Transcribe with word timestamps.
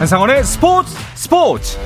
한상원의 0.00 0.42
스포츠 0.44 0.96
스포츠 1.14 1.78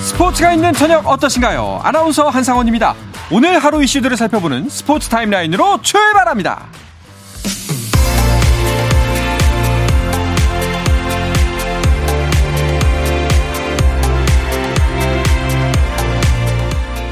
스포츠가 0.00 0.52
있는 0.52 0.72
저녁 0.72 1.06
어떠신가요? 1.06 1.78
아나운서 1.84 2.28
한상원입니다. 2.28 2.96
오늘 3.30 3.60
하루 3.60 3.84
이슈들을 3.84 4.16
살펴보는 4.16 4.68
스포츠 4.68 5.08
타임라인으로 5.10 5.80
출발합니다. 5.82 6.66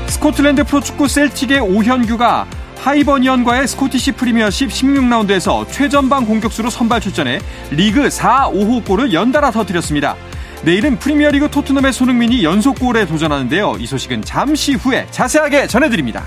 스코틀랜드 0.09 0.65
프로축구 0.65 1.07
셀틱의 1.07 1.61
오현규가 1.61 2.49
하이버니언과의 2.87 3.67
스코티시 3.67 4.13
프리미어십 4.13 4.71
16라운드에서 4.71 5.69
최전방 5.73 6.25
공격수로 6.25 6.71
선발 6.71 7.01
출전해 7.01 7.41
리그 7.73 8.09
4, 8.09 8.49
5호 8.53 8.85
골을 8.85 9.13
연달아 9.13 9.51
터뜨렸습니다. 9.51 10.15
내일은 10.63 10.97
프리미어리그 10.97 11.51
토트넘의 11.51 11.93
손흥민이 11.93 12.45
연속골에 12.45 13.07
도전하는데요. 13.07 13.79
이 13.81 13.87
소식은 13.87 14.23
잠시 14.23 14.75
후에 14.75 15.09
자세하게 15.11 15.67
전해드립니다. 15.67 16.25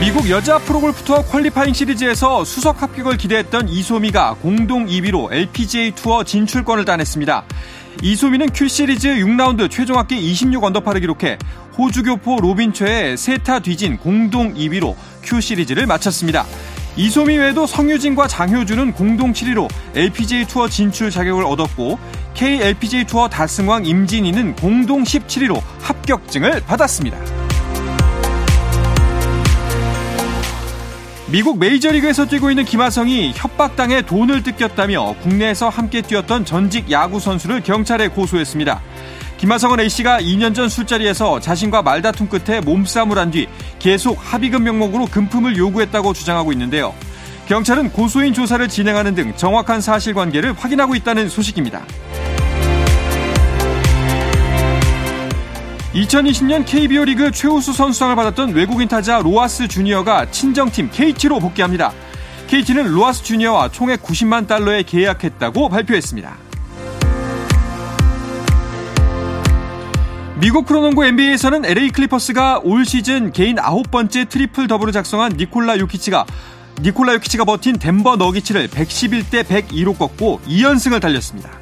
미국 0.00 0.30
여자 0.30 0.56
프로골프 0.56 1.02
투어 1.02 1.22
퀄리파잉 1.22 1.74
시리즈에서 1.74 2.42
수석 2.44 2.80
합격을 2.80 3.18
기대했던 3.18 3.68
이소미가 3.68 4.36
공동 4.40 4.86
2위로 4.86 5.30
LPGA 5.30 5.90
투어 5.90 6.24
진출권을 6.24 6.86
따냈습니다. 6.86 7.44
이소미는 8.02 8.50
큐시리즈 8.50 9.08
6라운드 9.08 9.70
최종 9.70 9.98
합계 9.98 10.16
26 10.16 10.64
언더파를 10.64 11.00
기록해 11.00 11.38
호주 11.76 12.02
교포 12.02 12.40
로빈 12.40 12.82
최에 12.82 13.16
세 13.16 13.38
타 13.38 13.60
뒤진 13.60 13.96
공동 13.98 14.54
2위로 14.54 14.94
큐시리즈를 15.22 15.86
마쳤습니다. 15.86 16.46
이소미 16.96 17.38
외에도 17.38 17.66
성유진과 17.66 18.26
장효준은 18.26 18.92
공동 18.92 19.32
7위로 19.32 19.68
LPGA 19.94 20.46
투어 20.46 20.68
진출 20.68 21.10
자격을 21.10 21.44
얻었고 21.44 21.98
KLPGA 22.34 23.04
투어 23.04 23.28
다승왕 23.28 23.86
임진희는 23.86 24.56
공동 24.56 25.04
17위로 25.04 25.60
합격증을 25.80 26.62
받았습니다. 26.66 27.39
미국 31.30 31.58
메이저리그에서 31.58 32.26
뛰고 32.26 32.50
있는 32.50 32.64
김하성이 32.64 33.32
협박당해 33.36 34.02
돈을 34.02 34.42
뜯겼다며 34.42 35.14
국내에서 35.22 35.68
함께 35.68 36.02
뛰었던 36.02 36.44
전직 36.44 36.90
야구 36.90 37.20
선수를 37.20 37.62
경찰에 37.62 38.08
고소했습니다. 38.08 38.80
김하성은 39.38 39.78
A씨가 39.80 40.20
2년 40.20 40.54
전 40.54 40.68
술자리에서 40.68 41.38
자신과 41.40 41.82
말다툼 41.82 42.28
끝에 42.28 42.60
몸싸움을 42.60 43.16
한 43.16 43.30
뒤 43.30 43.46
계속 43.78 44.18
합의금 44.20 44.64
명목으로 44.64 45.06
금품을 45.06 45.56
요구했다고 45.56 46.12
주장하고 46.14 46.52
있는데요. 46.52 46.92
경찰은 47.46 47.92
고소인 47.92 48.34
조사를 48.34 48.66
진행하는 48.68 49.14
등 49.14 49.32
정확한 49.36 49.80
사실관계를 49.80 50.52
확인하고 50.52 50.96
있다는 50.96 51.28
소식입니다. 51.28 51.82
2020년 55.94 56.64
KBO 56.64 57.04
리그 57.04 57.32
최우수 57.32 57.72
선수상을 57.72 58.14
받았던 58.14 58.52
외국인 58.52 58.86
타자 58.86 59.18
로아스 59.18 59.66
주니어가 59.66 60.30
친정팀 60.30 60.90
KT로 60.92 61.40
복귀합니다. 61.40 61.92
KT는 62.46 62.92
로아스 62.92 63.24
주니어와 63.24 63.70
총액 63.70 64.02
90만 64.02 64.46
달러에 64.46 64.84
계약했다고 64.84 65.68
발표했습니다. 65.68 66.36
미국 70.40 70.64
프로농구 70.64 71.04
NBA에서는 71.04 71.66
LA 71.66 71.90
클리퍼스가 71.90 72.60
올 72.62 72.84
시즌 72.86 73.30
개인 73.32 73.58
아홉 73.58 73.90
번째 73.90 74.24
트리플 74.24 74.68
더블을 74.68 74.92
작성한 74.92 75.32
니콜라 75.36 75.78
요키치가 75.78 76.24
니콜라 76.80 77.14
요키치가 77.14 77.44
버틴 77.44 77.78
덴버 77.78 78.16
너기츠를 78.16 78.68
111대 78.68 79.44
102로 79.44 79.98
꺾고 79.98 80.40
2연승을 80.46 81.00
달렸습니다. 81.00 81.59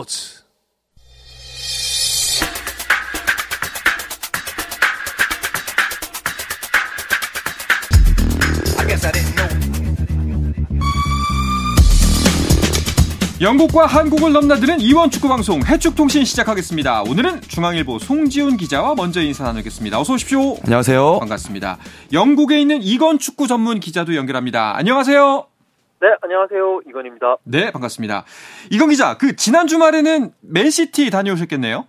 스포츠 0.00 0.40
영국과 13.40 13.86
한국을 13.86 14.32
넘나드는 14.32 14.80
이원 14.80 15.10
축구 15.10 15.28
방송 15.28 15.64
해축통신 15.64 16.24
시작하겠습니다. 16.24 17.02
오늘은 17.02 17.40
중앙일보 17.40 17.98
송지훈 17.98 18.58
기자와 18.58 18.94
먼저 18.94 19.22
인사 19.22 19.44
나누겠습니다. 19.44 19.98
어서 19.98 20.12
오십시오. 20.12 20.56
안녕하세요. 20.64 21.20
반갑습니다. 21.20 21.78
영국에 22.12 22.60
있는 22.60 22.82
이건 22.82 23.18
축구 23.18 23.46
전문 23.46 23.80
기자도 23.80 24.14
연결합니다. 24.14 24.76
안녕하세요. 24.76 25.49
네, 26.00 26.16
안녕하세요. 26.22 26.80
이건입니다. 26.86 27.36
네, 27.44 27.70
반갑습니다. 27.72 28.24
이건 28.70 28.88
기자, 28.88 29.18
그 29.18 29.36
지난 29.36 29.66
주말에는 29.66 30.32
맨시티 30.40 31.10
다녀오셨겠네요? 31.10 31.86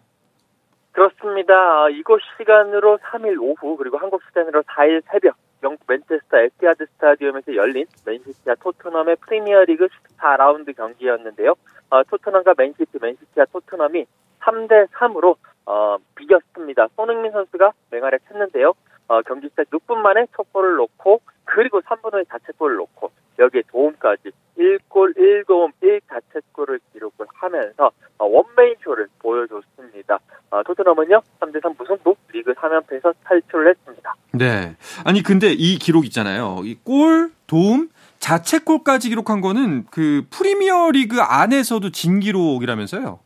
그렇습니다. 0.92 1.54
아, 1.54 1.90
이곳 1.90 2.20
시간으로 2.38 2.98
3일 2.98 3.40
오후 3.40 3.78
그리고 3.78 3.98
한국 3.98 4.22
시간으로 4.28 4.64
4일 4.64 5.02
새벽 5.10 5.38
영국 5.64 5.80
맨체스터 5.88 6.40
에티하드 6.40 6.88
스타디움에서 6.88 7.56
열린 7.56 7.86
맨시티와 8.06 8.56
토트넘의 8.56 9.16
프리미어리그 9.22 9.88
14라운드 10.18 10.76
경기였는데요. 10.76 11.56
어, 11.92 12.04
토트넘과 12.04 12.56
맨시티, 12.58 12.98
맨시티와 13.02 13.46
토트넘이 13.54 14.06
3대 14.42 14.90
3으로 14.90 15.38
어, 15.66 15.96
비겼습니다. 16.16 16.90
손흥민 16.98 17.32
선수가 17.32 17.72
맹활약 17.92 18.20
했는데요. 18.30 18.74
어, 19.08 19.22
경기 19.22 19.48
시작 19.48 19.70
6분 19.70 20.00
만에 20.00 20.26
첫 20.36 20.52
골을 20.52 20.76
넣고 20.76 21.22
그리고 21.46 21.80
3분 21.82 22.14
후에 22.14 22.26
자책골을 22.30 22.76
넣고 22.76 23.12
여기에 23.40 23.64
도움까지 23.72 24.32
1골 24.58 25.18
1도움 25.18 25.72
1자책골을 25.82 26.80
기록을 26.94 27.26
하면서 27.34 27.92
어, 28.18 28.26
원메인쇼를 28.26 29.08
보여줬습니다. 29.20 30.20
어, 30.52 30.64
토트넘은요 30.64 31.22
3대3 31.40 31.78
무승부 31.78 32.16
리그 32.32 32.54
3연패에서 32.54 33.16
탈출을 33.24 33.70
했습니다. 33.70 34.14
네. 34.34 34.76
아니 35.04 35.24
근데 35.24 35.52
이 35.52 35.78
기록 35.78 36.06
있잖아요. 36.06 36.62
이 36.64 36.78
골, 36.84 37.32
도움, 37.48 37.90
자책골까지 38.20 39.10
기록한 39.10 39.42
거는 39.42 39.86
그 39.90 40.26
프리미어 40.30 40.92
리그 40.92 41.20
안에서도 41.22 41.90
진 41.92 42.20
기록이라면서요? 42.20 43.20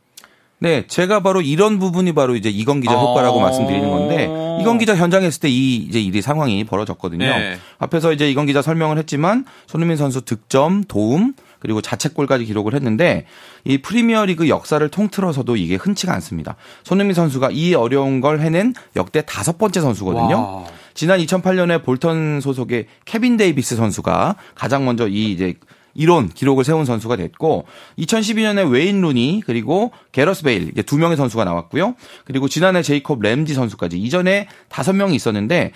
네, 0.58 0.86
제가 0.86 1.20
바로 1.20 1.42
이런 1.42 1.78
부분이 1.78 2.12
바로 2.12 2.34
이제 2.34 2.48
이건 2.48 2.80
기자 2.80 2.94
효과라고 2.94 3.38
어. 3.38 3.40
말씀드리는 3.42 3.90
건데 3.90 4.24
이건 4.60 4.78
기자 4.78 4.96
현장에 4.96 5.26
있을 5.26 5.40
때 5.40 5.48
이 5.48 5.76
이제 5.76 6.00
일이 6.00 6.22
상황이 6.22 6.64
벌어졌거든요. 6.64 7.24
네. 7.24 7.58
앞에서 7.78 8.12
이제 8.12 8.30
이건 8.30 8.46
기자 8.46 8.62
설명을 8.62 8.98
했지만 8.98 9.44
손흥민 9.66 9.96
선수 9.96 10.22
득점, 10.22 10.84
도움 10.84 11.34
그리고 11.60 11.80
자책골까지 11.80 12.44
기록을 12.44 12.74
했는데 12.74 13.26
이 13.64 13.78
프리미어리그 13.78 14.48
역사를 14.48 14.86
통틀어서도 14.88 15.56
이게 15.56 15.76
흔치가 15.76 16.12
않습니다. 16.14 16.56
손흥민 16.84 17.14
선수가 17.14 17.50
이 17.52 17.74
어려운 17.74 18.20
걸 18.20 18.40
해낸 18.40 18.74
역대 18.96 19.22
다섯 19.24 19.58
번째 19.58 19.80
선수거든요. 19.80 20.36
와. 20.36 20.64
지난 20.94 21.18
2008년에 21.20 21.82
볼턴 21.84 22.40
소속의 22.40 22.86
케빈 23.04 23.36
데이비스 23.36 23.76
선수가 23.76 24.36
가장 24.54 24.84
먼저 24.84 25.06
이 25.08 25.32
이제 25.32 25.54
이런 25.96 26.28
기록을 26.28 26.64
세운 26.64 26.84
선수가 26.84 27.16
됐고 27.16 27.64
2012년에 27.98 28.70
웨인 28.70 29.00
루니 29.00 29.42
그리고 29.46 29.92
가레스 30.12 30.42
베일 30.42 30.72
두 30.84 30.98
명의 30.98 31.16
선수가 31.16 31.44
나왔고요. 31.44 31.94
그리고 32.24 32.48
지난해 32.48 32.82
제이콥 32.82 33.20
램지 33.20 33.54
선수까지 33.54 33.98
이전에 33.98 34.48
다섯 34.68 34.92
명이 34.92 35.14
있었는데 35.14 35.72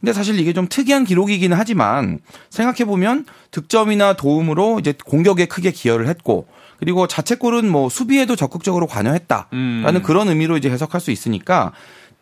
근데 0.00 0.12
사실 0.12 0.38
이게 0.38 0.52
좀 0.52 0.68
특이한 0.68 1.04
기록이기는 1.04 1.56
하지만 1.56 2.18
생각해 2.50 2.84
보면 2.84 3.26
득점이나 3.50 4.14
도움으로 4.14 4.78
이제 4.78 4.94
공격에 5.04 5.46
크게 5.46 5.70
기여를 5.70 6.08
했고 6.08 6.46
그리고 6.78 7.06
자책골은 7.06 7.68
뭐 7.68 7.88
수비에도 7.88 8.36
적극적으로 8.36 8.86
관여했다라는 8.86 9.50
음. 9.52 10.02
그런 10.02 10.28
의미로 10.28 10.56
이제 10.56 10.70
해석할 10.70 11.00
수 11.00 11.10
있으니까 11.10 11.72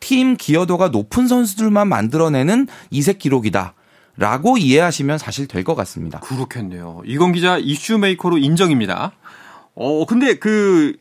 팀 0.01 0.37
기여도가 0.37 0.89
높은 0.89 1.29
선수들만 1.29 1.89
만들어내는 1.89 2.67
이색 2.91 3.19
기록이다. 3.19 3.75
라고 4.17 4.57
이해하시면 4.59 5.19
사실 5.19 5.49
될 5.49 5.65
것 5.65 5.75
같습니다. 5.75 6.21
그렇겠네요. 6.21 7.03
이건 7.05 7.33
기자 7.33 7.57
이슈 7.59 7.99
메이커로 7.99 8.39
인정입니다. 8.39 9.13
어, 9.75 10.05
근데 10.07 10.39
그, 10.39 10.97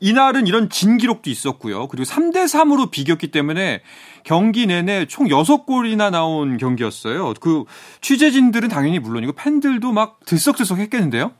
이날은 0.00 0.46
이런 0.46 0.68
진 0.68 0.98
기록도 0.98 1.30
있었고요. 1.30 1.88
그리고 1.88 2.04
3대 2.04 2.44
3으로 2.44 2.90
비겼기 2.90 3.30
때문에 3.30 3.82
경기 4.24 4.66
내내 4.66 5.06
총 5.06 5.26
6골이나 5.26 6.10
나온 6.10 6.58
경기였어요. 6.58 7.32
그 7.40 7.64
취재진들은 8.02 8.68
당연히 8.68 8.98
물론이고 8.98 9.32
팬들도 9.32 9.92
막 9.92 10.20
들썩들썩 10.26 10.78
했겠는데요? 10.78 11.32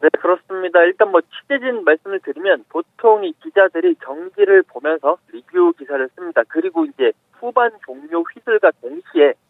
네, 0.00 0.08
그렇습니다. 0.18 0.80
일단 0.84 1.10
뭐 1.10 1.20
취재진 1.20 1.84
말씀을 1.84 2.20
드리면 2.20 2.64
보통 2.68 3.24
이 3.24 3.34
기자들이 3.42 3.96
경기를 3.96 4.62
보면서 4.62 5.18
리뷰 5.32 5.72
기사를 5.78 6.08
씁니다. 6.16 6.42
그리고 6.48 6.84
이제 6.86 7.12
후반 7.32 7.70
종료 7.84 8.22
휘슬과 8.22 8.70
동시에 8.80 9.30
이 9.30 9.49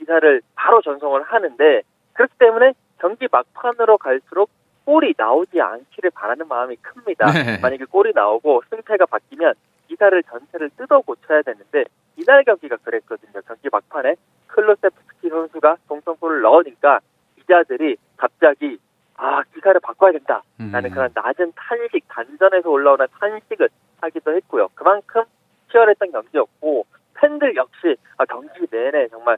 기사를 0.00 0.40
바로 0.54 0.80
전송을 0.82 1.22
하는데 1.22 1.82
그렇기 2.14 2.34
때문에 2.38 2.72
경기 2.98 3.28
막판으로 3.30 3.98
갈수록 3.98 4.50
골이 4.84 5.14
나오지 5.16 5.60
않기를 5.60 6.10
바라는 6.10 6.48
마음이 6.48 6.76
큽니다. 6.76 7.30
네. 7.32 7.58
만약에 7.60 7.84
골이 7.84 8.12
나오고 8.14 8.62
승패가 8.70 9.06
바뀌면 9.06 9.54
기사를 9.88 10.22
전체를 10.24 10.70
뜯어 10.76 11.00
고쳐야 11.00 11.42
되는데 11.42 11.84
이날 12.16 12.42
경기가 12.44 12.76
그랬거든요. 12.76 13.40
경기 13.46 13.68
막판에 13.70 14.16
클로세프스키 14.48 15.28
선수가 15.28 15.76
동점골을 15.88 16.40
넣으니까 16.42 17.00
기자들이 17.36 17.96
갑자기 18.16 18.78
아 19.16 19.42
기사를 19.54 19.78
바꿔야 19.80 20.12
된다. 20.12 20.42
라는 20.58 20.90
음. 20.90 20.94
그런 20.94 21.10
낮은 21.14 21.52
탄식, 21.54 22.04
단전에서 22.08 22.70
올라오는 22.70 23.06
탄식을 23.18 23.68
하기도 24.00 24.34
했고요. 24.34 24.68
그만큼 24.74 25.22
치열했던 25.70 26.10
경기였고 26.12 26.86
팬들 27.14 27.54
역시 27.56 27.96
아, 28.16 28.24
경기 28.24 28.66
내내 28.70 29.08
정말 29.08 29.36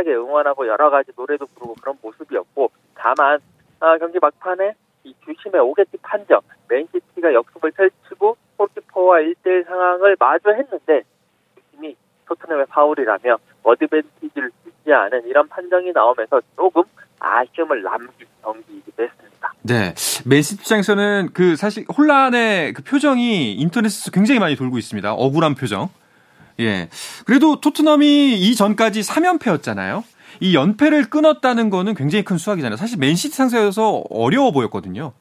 치열하게 0.00 0.14
응원하고 0.14 0.66
여러 0.66 0.90
가지 0.90 1.12
노래도 1.16 1.46
부르고 1.46 1.74
그런 1.80 1.96
모습이었고 2.02 2.70
다만 2.94 3.38
아, 3.80 3.96
경기 3.98 4.18
막판에 4.20 4.72
이 5.04 5.14
주심의 5.24 5.60
오게티 5.60 5.98
판정, 6.02 6.40
맨시티가 6.68 7.32
역습을 7.32 7.70
펼치고 7.70 8.36
골키퍼와 8.56 9.18
1대1 9.20 9.66
상황을 9.66 10.16
마주했는데 10.18 11.02
주심이 11.54 11.96
토트넘의 12.26 12.66
파울이라며 12.66 13.38
어드밴티지를 13.62 14.50
주지 14.64 14.92
않은 14.92 15.26
이런 15.26 15.48
판정이 15.48 15.92
나오면서 15.92 16.40
조금 16.56 16.82
아쉬움을 17.18 17.82
남긴 17.82 18.26
경기이기도 18.42 19.02
했습니다. 19.02 19.52
네. 19.62 19.94
맨시티 20.26 20.62
입장에서는 20.62 21.30
그 21.32 21.56
사실 21.56 21.84
혼란의 21.96 22.74
그 22.74 22.82
표정이 22.82 23.54
인터넷에서 23.54 24.10
굉장히 24.10 24.40
많이 24.40 24.56
돌고 24.56 24.76
있습니다. 24.78 25.14
억울한 25.14 25.54
표정. 25.54 25.88
예. 26.60 26.88
그래도 27.26 27.60
토트넘이 27.60 28.34
이전까지 28.34 29.00
3연패였잖아요. 29.00 30.02
이 30.40 30.54
연패를 30.54 31.10
끊었다는 31.10 31.70
거는 31.70 31.94
굉장히 31.94 32.24
큰 32.24 32.38
수확이잖아요. 32.38 32.76
사실 32.76 32.98
맨시티 32.98 33.34
상대여서 33.34 34.04
어려워 34.10 34.52
보였거든요. 34.52 35.12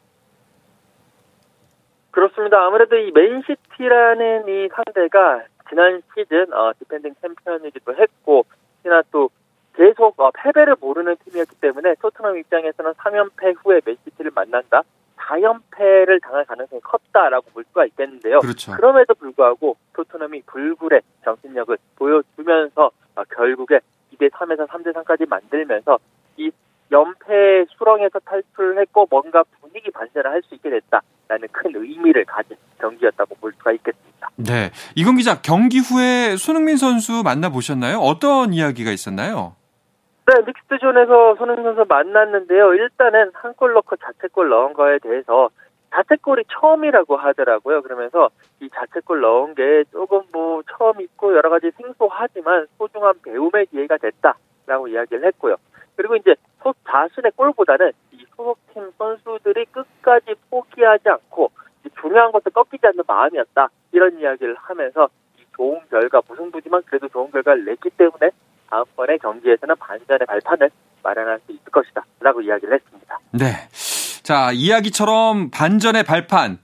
그렇습니다. 2.11 2.57
아무래도 2.65 2.95
이 2.97 3.11
맨시티라는 3.11 4.47
이 4.47 4.69
상대가 4.73 5.43
지난 5.69 6.01
시즌 6.13 6.51
어, 6.53 6.71
defending 6.79 7.15
챔피언이기도 7.21 7.95
했고, 7.95 8.45
특히나 8.77 9.03
또 9.11 9.29
계속 9.75 10.19
어, 10.19 10.31
패배를 10.31 10.75
모르는 10.79 11.15
팀이었기 11.23 11.55
때문에 11.61 11.95
토트넘 12.01 12.37
입장에서는 12.37 12.93
3연패 12.93 13.55
후에 13.63 13.81
맨시티를 13.85 14.31
만난다. 14.33 14.83
4연패를 15.29 16.21
당할 16.21 16.45
가능성이 16.45 16.81
컸다라고 16.81 17.51
볼 17.51 17.63
수가 17.65 17.85
있겠는데요. 17.85 18.39
그렇죠. 18.39 18.71
그럼에도 18.73 19.13
불구하고 19.13 19.77
토트넘이 19.93 20.41
불굴의 20.47 21.01
정신력을 21.23 21.77
보여주면서 21.95 22.91
어, 23.15 23.23
결국에 23.35 23.79
2대 24.13 24.29
3에서 24.31 24.67
3대 24.67 24.93
3까지 24.93 25.29
만들면서 25.29 25.99
이 26.37 26.51
연패 26.91 27.65
수렁에서 27.77 28.19
탈출을 28.19 28.79
했고 28.81 29.07
뭔가 29.09 29.43
분위기 29.61 29.91
반전을 29.91 30.31
할 30.31 30.41
수 30.41 30.55
있게 30.55 30.69
됐다라는 30.69 31.47
큰 31.51 31.71
의미를 31.75 32.25
가진 32.25 32.57
경기였다고 32.79 33.35
볼 33.35 33.53
수가 33.57 33.71
있겠습니다. 33.73 34.29
네. 34.37 34.71
이건 34.95 35.17
기자, 35.17 35.41
경기 35.41 35.79
후에 35.79 36.37
손흥민 36.37 36.77
선수 36.77 37.21
만나 37.23 37.49
보셨나요? 37.49 37.99
어떤 37.99 38.53
이야기가 38.53 38.91
있었나요? 38.91 39.55
네, 40.29 40.41
믹스존에서 40.45 41.35
손흥민 41.35 41.63
선수 41.63 41.85
만났는데요. 41.87 42.73
일단은 42.75 43.31
한 43.33 43.53
골 43.55 43.73
넣고 43.73 43.95
자책골 43.95 44.47
넣은 44.49 44.73
거에 44.73 44.99
대해서 44.99 45.49
자책골이 45.91 46.43
처음이라고 46.51 47.17
하더라고요. 47.17 47.81
그러면서 47.81 48.29
이 48.59 48.69
자책골 48.69 49.21
넣은 49.21 49.55
게 49.55 49.85
조금 49.91 50.21
뭐 50.31 50.61
처음 50.77 51.01
있고 51.01 51.35
여러 51.35 51.49
가지 51.49 51.71
생소하지만 51.71 52.67
소중한 52.77 53.15
배움의 53.23 53.65
기회가 53.67 53.97
됐다라고 53.97 54.87
이야기를 54.89 55.25
했고요. 55.25 55.55
그리고 55.95 56.15
이제 56.15 56.35
소 56.61 56.75
자신의 56.87 57.31
골보다는 57.35 57.91
이 58.11 58.23
소속팀 58.35 58.91
선수들이 58.99 59.65
끝까지 59.65 60.35
포기하지 60.51 61.09
않고 61.09 61.49
이 61.85 61.89
중요한 61.99 62.31
것을 62.31 62.51
꺾이지 62.51 62.85
않는 62.85 63.03
마음이었다 63.07 63.69
이런 63.93 64.19
이야기를 64.19 64.55
하면서 64.59 65.09
이 65.39 65.43
좋은 65.55 65.79
결과 65.89 66.21
무승부지만 66.27 66.83
그래도 66.85 67.07
좋은 67.09 67.31
결과를 67.31 67.65
냈기 67.65 67.89
때문에 67.89 68.29
다음번에 68.69 69.17
경기에서는 69.17 69.75
반전의 69.79 70.25
발판을 70.27 70.69
마련할 71.03 71.39
수 71.45 71.51
있을 71.51 71.63
것이다 71.71 72.05
라고 72.19 72.41
이야기를 72.41 72.73
했습니다. 72.75 73.19
네. 73.31 73.67
자, 74.23 74.51
이야기처럼 74.51 75.49
반전의 75.49 76.03
발판. 76.03 76.59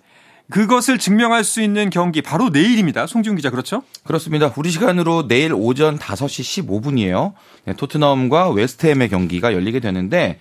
그것을 0.51 0.99
증명할 0.99 1.43
수 1.43 1.59
있는 1.59 1.89
경기 1.89 2.21
바로 2.21 2.49
내일입니다. 2.49 3.07
송지훈 3.07 3.35
기자 3.35 3.49
그렇죠? 3.49 3.81
그렇습니다. 4.03 4.53
우리 4.55 4.69
시간으로 4.69 5.27
내일 5.27 5.53
오전 5.55 5.97
5시 5.97 6.67
15분이에요. 6.67 7.33
네, 7.65 7.73
토트넘과 7.73 8.51
웨스트햄의 8.51 9.09
경기가 9.09 9.53
열리게 9.53 9.79
되는데 9.79 10.37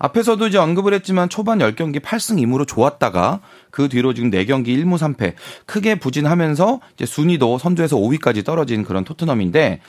앞에서도 0.00 0.44
이제 0.48 0.58
언급을 0.58 0.92
했지만 0.94 1.28
초반 1.28 1.60
10경기 1.60 2.00
8승 2.00 2.42
2무로 2.44 2.66
좋았다가 2.66 3.40
그 3.70 3.88
뒤로 3.88 4.12
지금 4.12 4.30
4경기 4.32 4.68
1무 4.68 4.98
3패 4.98 5.34
크게 5.66 6.00
부진하면서 6.00 6.80
이제 6.94 7.06
순위도 7.06 7.58
선두에서 7.58 7.96
5위까지 7.96 8.44
떨어진 8.44 8.82
그런 8.82 9.04
토트넘인데 9.04 9.80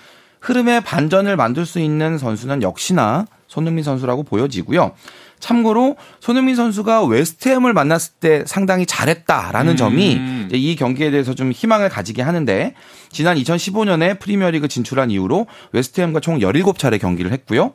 흐름의 0.46 0.82
반전을 0.82 1.36
만들 1.36 1.66
수 1.66 1.80
있는 1.80 2.18
선수는 2.18 2.62
역시나 2.62 3.26
손흥민 3.48 3.84
선수라고 3.84 4.24
보여지고요. 4.24 4.92
참고로 5.40 5.98
손흥민 6.20 6.56
선수가 6.56 7.06
웨스트햄을 7.06 7.74
만났을 7.74 8.14
때 8.20 8.44
상당히 8.46 8.86
잘했다라는 8.86 9.74
음. 9.74 9.78
점이 9.78 10.22
이 10.52 10.76
경기에 10.76 11.12
대해서 11.12 11.34
좀 11.34 11.52
희망을 11.52 11.90
가지게 11.90 12.22
하는데 12.22 12.74
지난 13.12 13.38
2015년에 13.38 14.20
프리미어리그 14.20 14.68
진출한 14.68 15.12
이후로 15.12 15.48
웨스트햄과 15.74 16.20
총 16.20 16.40
17차례 16.40 17.00
경기를 17.00 17.32
했고요. 17.32 17.74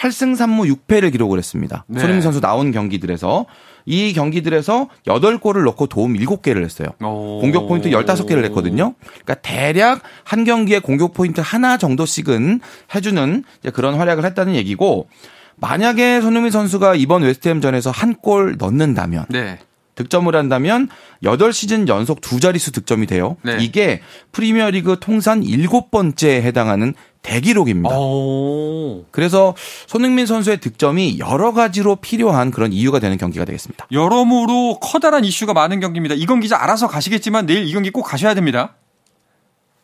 8승 0.00 0.34
3무 0.34 0.74
6패를 0.88 1.12
기록을 1.12 1.36
했습니다. 1.36 1.84
네. 1.86 2.00
손흥민 2.00 2.22
선수 2.22 2.40
나온 2.40 2.72
경기들에서 2.72 3.44
이 3.84 4.12
경기들에서 4.14 4.88
8골을 5.06 5.64
넣고 5.64 5.86
도움 5.88 6.14
7개를 6.14 6.64
했어요. 6.64 6.88
오. 7.02 7.40
공격 7.40 7.68
포인트 7.68 7.90
15개를 7.90 8.40
냈거든요. 8.42 8.94
그러니까 9.00 9.34
대략 9.34 10.02
한 10.24 10.44
경기에 10.44 10.78
공격 10.78 11.12
포인트 11.12 11.42
하나 11.44 11.76
정도씩은 11.76 12.60
해주는 12.94 13.44
그런 13.74 13.94
활약을 13.96 14.24
했다는 14.24 14.54
얘기고 14.54 15.08
만약에 15.56 16.22
손흥민 16.22 16.50
선수가 16.50 16.94
이번 16.94 17.22
웨스트햄전에서 17.22 17.90
한 17.90 18.14
골 18.22 18.56
넣는다면 18.58 19.26
네. 19.28 19.58
득점을 19.96 20.34
한다면 20.34 20.88
8시즌 21.22 21.86
연속 21.88 22.22
두 22.22 22.40
자릿수 22.40 22.72
득점이 22.72 23.06
돼요. 23.06 23.36
네. 23.42 23.58
이게 23.60 24.00
프리미어리그 24.32 24.96
통산 25.00 25.42
7번째에 25.42 26.40
해당하는 26.42 26.94
대기록입니다. 27.22 27.94
오. 27.96 29.04
그래서 29.10 29.54
손흥민 29.86 30.26
선수의 30.26 30.58
득점이 30.58 31.18
여러 31.18 31.52
가지로 31.52 31.96
필요한 31.96 32.50
그런 32.50 32.72
이유가 32.72 32.98
되는 32.98 33.16
경기가 33.18 33.44
되겠습니다. 33.44 33.86
여러모로 33.92 34.78
커다란 34.80 35.24
이슈가 35.24 35.52
많은 35.52 35.80
경기입니다. 35.80 36.14
이건 36.16 36.40
기자 36.40 36.62
알아서 36.62 36.88
가시겠지만 36.88 37.46
내일 37.46 37.66
이 37.66 37.72
경기 37.72 37.90
꼭 37.90 38.02
가셔야 38.02 38.34
됩니다. 38.34 38.74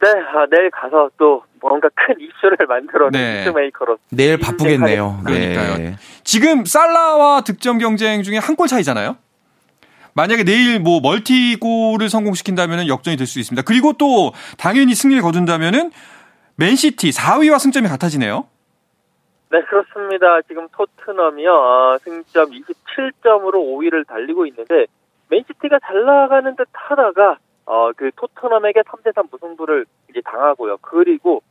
네, 0.03 0.09
아, 0.11 0.47
내일 0.51 0.71
가서 0.71 1.11
또 1.19 1.43
뭔가 1.61 1.89
큰 1.95 2.15
이슈를 2.21 2.57
만들어낸 2.69 3.13
네. 3.13 3.43
이슈메이커로 3.43 3.99
내일 4.11 4.39
바쁘겠네요. 4.39 5.21
그러니까요. 5.25 5.77
네. 5.79 5.97
지금 6.25 6.65
살라와 6.65 7.43
득점 7.43 7.79
경쟁 7.79 8.23
중에 8.23 8.39
한 8.39 8.57
골 8.57 8.69
차이잖아요. 8.69 9.17
만약에 10.15 10.45
내일 10.45 10.81
뭐 10.81 11.01
멀티골을 11.01 12.09
성공시킨다면 12.09 12.89
역전이 12.89 13.19
될 13.19 13.27
수 13.27 13.39
있습니다. 13.39 13.63
그리고 13.67 13.93
또 13.93 14.33
당연히 14.57 14.95
승리를 14.95 15.21
거둔다면은 15.23 15.91
맨시티 16.59 17.11
4위와 17.11 17.59
승점이 17.59 17.87
같아지네요. 17.89 18.47
네, 19.51 19.63
그렇습니다. 19.63 20.41
지금 20.49 20.67
토트넘이요, 20.73 21.53
어, 21.53 21.99
승점 22.01 22.51
27점으로 22.51 23.55
5위를 23.55 24.07
달리고 24.07 24.47
있는데, 24.47 24.87
맨시티가 25.29 25.79
잘 25.85 26.05
나가는 26.05 26.57
듯 26.57 26.67
하다가, 26.73 27.39
어, 27.67 27.93
그 27.93 28.11
토트넘에게 28.17 28.83
3대3 28.83 29.31
무승부를 29.31 29.85
이제 30.11 30.21
당하고요. 30.25 30.79
그리고 30.79 31.43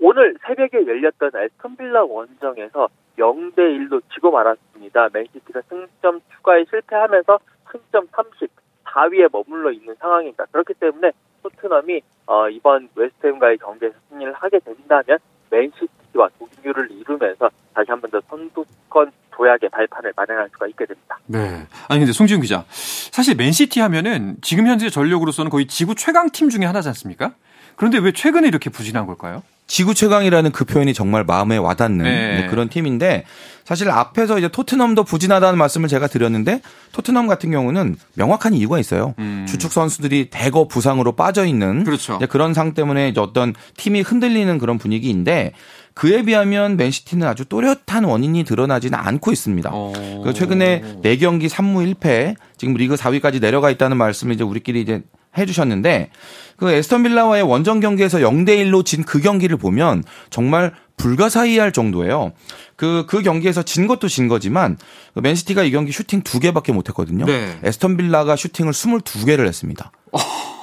오늘 0.00 0.36
새벽에 0.46 0.86
열렸던 0.86 1.30
애스턴 1.34 1.76
빌라 1.76 2.04
원정에서 2.04 2.88
0대 3.18 3.58
1로 3.58 4.00
지고 4.14 4.30
말았습니다. 4.30 5.08
맨시티가 5.12 5.62
승점 5.68 6.20
추가에 6.34 6.64
실패하면서 6.68 7.38
승점 7.72 8.06
30, 8.12 8.50
4위에 8.96 9.28
머물러 9.30 9.70
있는 9.72 9.94
상황입니다. 10.00 10.46
그렇기 10.50 10.74
때문에 10.80 11.12
토트넘이 11.42 12.00
어, 12.26 12.48
이번 12.48 12.88
웨스트햄과의 12.94 13.58
경기에서 13.58 13.94
승리를 14.10 14.32
하게 14.32 14.58
된다면 14.60 15.18
맨시티와 15.50 16.28
동률을 16.38 16.88
이루면서 16.90 17.50
다시 17.74 17.90
한 17.90 18.00
번 18.00 18.10
더 18.10 18.20
선두권 18.28 19.12
도약의 19.32 19.68
발판을 19.68 20.12
마련할 20.16 20.48
수가 20.50 20.66
있게 20.68 20.86
됩니다. 20.86 21.18
네. 21.26 21.66
아니 21.88 22.00
근데 22.00 22.12
송지훈 22.12 22.40
기자, 22.40 22.64
사실 22.70 23.36
맨시티 23.36 23.80
하면은 23.80 24.36
지금 24.40 24.66
현재 24.66 24.88
전력으로서는 24.88 25.50
거의 25.50 25.66
지구 25.66 25.94
최강 25.94 26.30
팀 26.30 26.48
중에 26.48 26.64
하나지 26.64 26.88
않습니까? 26.88 27.34
그런데 27.76 27.98
왜 27.98 28.12
최근에 28.12 28.48
이렇게 28.48 28.70
부진한 28.70 29.04
걸까요? 29.06 29.42
지구 29.66 29.92
최강이라는 29.94 30.52
그 30.52 30.64
표현이 30.64 30.94
정말 30.94 31.24
마음에 31.24 31.58
와닿는 31.58 32.04
네. 32.04 32.40
네, 32.42 32.46
그런 32.46 32.70
팀인데 32.70 33.26
사실 33.66 33.90
앞에서 33.90 34.38
이제 34.38 34.46
토트넘도 34.46 35.02
부진하다는 35.02 35.58
말씀을 35.58 35.88
제가 35.88 36.06
드렸는데 36.06 36.60
토트넘 36.92 37.26
같은 37.26 37.50
경우는 37.50 37.96
명확한 38.14 38.54
이유가 38.54 38.78
있어요. 38.78 39.14
음. 39.18 39.44
주축 39.48 39.72
선수들이 39.72 40.30
대거 40.30 40.68
부상으로 40.68 41.12
빠져 41.16 41.44
있는 41.44 41.82
그렇죠. 41.82 42.20
그런 42.30 42.54
상 42.54 42.74
때문에 42.74 43.08
이제 43.08 43.20
어떤 43.20 43.54
팀이 43.76 44.02
흔들리는 44.02 44.56
그런 44.58 44.78
분위기인데 44.78 45.52
그에 45.94 46.22
비하면 46.22 46.76
맨시티는 46.76 47.26
아주 47.26 47.44
또렷한 47.44 48.04
원인이 48.04 48.44
드러나지는 48.44 48.96
않고 48.96 49.32
있습니다. 49.32 49.70
어. 49.72 50.22
그 50.24 50.32
최근에 50.32 51.00
4경기 51.02 51.48
3무 51.48 51.92
1패 51.94 52.36
지금 52.56 52.74
리그 52.74 52.94
4위까지 52.94 53.40
내려가 53.40 53.70
있다는 53.70 53.96
말씀을 53.96 54.34
이제 54.34 54.44
우리끼리 54.44 54.80
이제 54.80 55.02
해주셨는데 55.36 56.10
그 56.56 56.70
애스턴 56.70 57.02
빌라와의 57.02 57.42
원정 57.42 57.80
경기에서 57.80 58.18
0대 58.18 58.50
1로 58.64 58.84
진 58.84 59.02
그 59.04 59.20
경기를 59.20 59.56
보면 59.56 60.04
정말 60.30 60.72
불가사의할 60.96 61.72
정도예요. 61.72 62.32
그, 62.76 63.04
그 63.08 63.22
경기에서 63.22 63.62
진 63.62 63.86
것도 63.86 64.08
진 64.08 64.28
거지만 64.28 64.76
그 65.14 65.20
맨시티가 65.20 65.62
이 65.62 65.70
경기 65.70 65.92
슈팅 65.92 66.22
두 66.22 66.40
개밖에 66.40 66.72
못 66.72 66.88
했거든요. 66.88 67.24
네. 67.26 67.58
애스턴 67.62 67.96
빌라가 67.96 68.36
슈팅을 68.36 68.72
22개를 68.72 69.46
했습니다. 69.46 69.90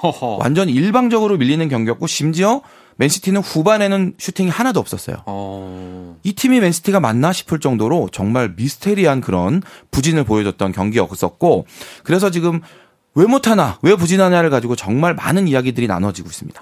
허허. 0.03 0.37
완전 0.41 0.69
일방적으로 0.69 1.37
밀리는 1.37 1.67
경기였고 1.69 2.07
심지어 2.07 2.61
맨시티는 2.97 3.41
후반에는 3.41 4.13
슈팅이 4.17 4.49
하나도 4.49 4.79
없었어요. 4.79 5.23
어. 5.25 6.17
이 6.23 6.33
팀이 6.33 6.59
맨시티가 6.59 6.99
맞나 6.99 7.33
싶을 7.33 7.59
정도로 7.59 8.09
정말 8.11 8.53
미스테리한 8.55 9.21
그런 9.21 9.61
부진을 9.91 10.23
보여줬던 10.23 10.71
경기였었고 10.71 11.65
그래서 12.03 12.29
지금 12.29 12.61
왜 13.15 13.25
못하나 13.25 13.77
왜 13.83 13.95
부진하냐를 13.95 14.49
가지고 14.49 14.75
정말 14.75 15.13
많은 15.13 15.47
이야기들이 15.47 15.87
나눠지고 15.87 16.27
있습니다. 16.27 16.61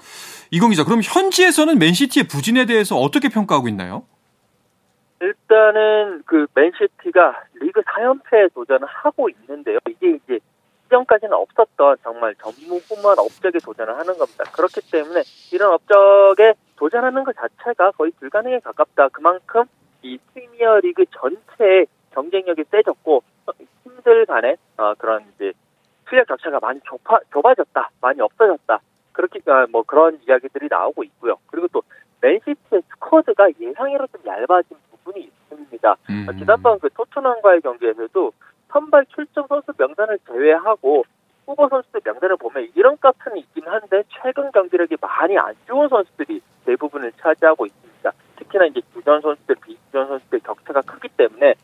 이공 0.50 0.70
기자, 0.70 0.84
그럼 0.84 1.00
현지에서는 1.02 1.78
맨시티의 1.78 2.28
부진에 2.28 2.66
대해서 2.66 2.96
어떻게 2.96 3.28
평가하고 3.30 3.68
있나요? 3.68 4.04
일단은 5.20 6.22
그 6.26 6.46
맨시티가 6.54 7.44
리그 7.54 7.80
4연패에 7.80 8.52
도전을 8.52 8.86
하고 8.86 9.28
있는데요. 9.30 9.78
이게 9.88 10.18
이제 10.24 10.40
시점까지는 10.84 11.32
없었던 11.32 11.96
정말 12.02 12.34
전무후무한 12.34 13.18
업적에 13.18 13.58
도전을 13.60 13.96
하는 13.96 14.18
겁니다. 14.18 14.44
그렇기 14.52 14.80
때문에 14.90 15.22
이런 15.52 15.72
업적에 15.72 16.54
도전하는 16.76 17.24
것 17.24 17.34
자체가 17.36 17.92
거의 17.92 18.12
불가능에 18.18 18.58
가깝다. 18.60 19.08
그만큼 19.08 19.64
이 20.02 20.18
프리미어 20.34 20.80
리그 20.80 21.04
전체의 21.18 21.86
경쟁력이 22.12 22.64
세졌고 22.70 23.22
팀들 23.84 24.26
간의 24.26 24.56
어, 24.76 24.94
그런 24.94 25.24
이제 25.34 25.52
실력 26.08 26.26
격차가 26.26 26.58
많이 26.60 26.80
좁아, 26.84 27.20
좁아졌다, 27.32 27.90
많이 28.00 28.20
없어졌다. 28.20 28.80
그렇게 29.12 29.40
아, 29.50 29.66
뭐 29.70 29.82
그런 29.82 30.18
이야기들이 30.26 30.68
나오고 30.70 31.04
있고요. 31.04 31.36
그리고 31.46 31.68
또 31.68 31.82
맨시티의 32.20 32.82
스쿼드가 32.90 33.48
예상외로 33.60 34.06
좀 34.06 34.22
얇아진 34.26 34.76
부분이 34.90 35.24
있습니다. 35.24 35.96
음. 36.10 36.26
어, 36.28 36.32
지난번 36.32 36.78
그 36.78 36.88
토트넘과의 36.90 37.60
경기에서도 37.60 38.32
선발 38.68 39.06
출전 39.06 39.46
선수 39.48 39.72
명단을 39.76 40.18
제외하고 40.26 41.04
후보 41.46 41.68
선수들 41.68 42.00
명단을 42.04 42.36
보면 42.36 42.68
이런 42.74 42.96
값은 42.98 43.36
있긴 43.36 43.66
한데 43.66 44.02
최근 44.08 44.50
경기력이 44.52 44.96
많이 45.00 45.36
안 45.36 45.54
좋은 45.66 45.88
선수들이 45.88 46.40
대부분을 46.64 47.12
차지하고 47.18 47.66
있습니다. 47.66 48.12
특히나 48.36 48.66
이제 48.66 48.80
주전 48.94 49.20
선수들, 49.20 49.56
비주전 49.64 50.08
선수들 50.08 50.40
격차가 50.40 50.80
크기 50.82 51.08
때문에 51.08 51.54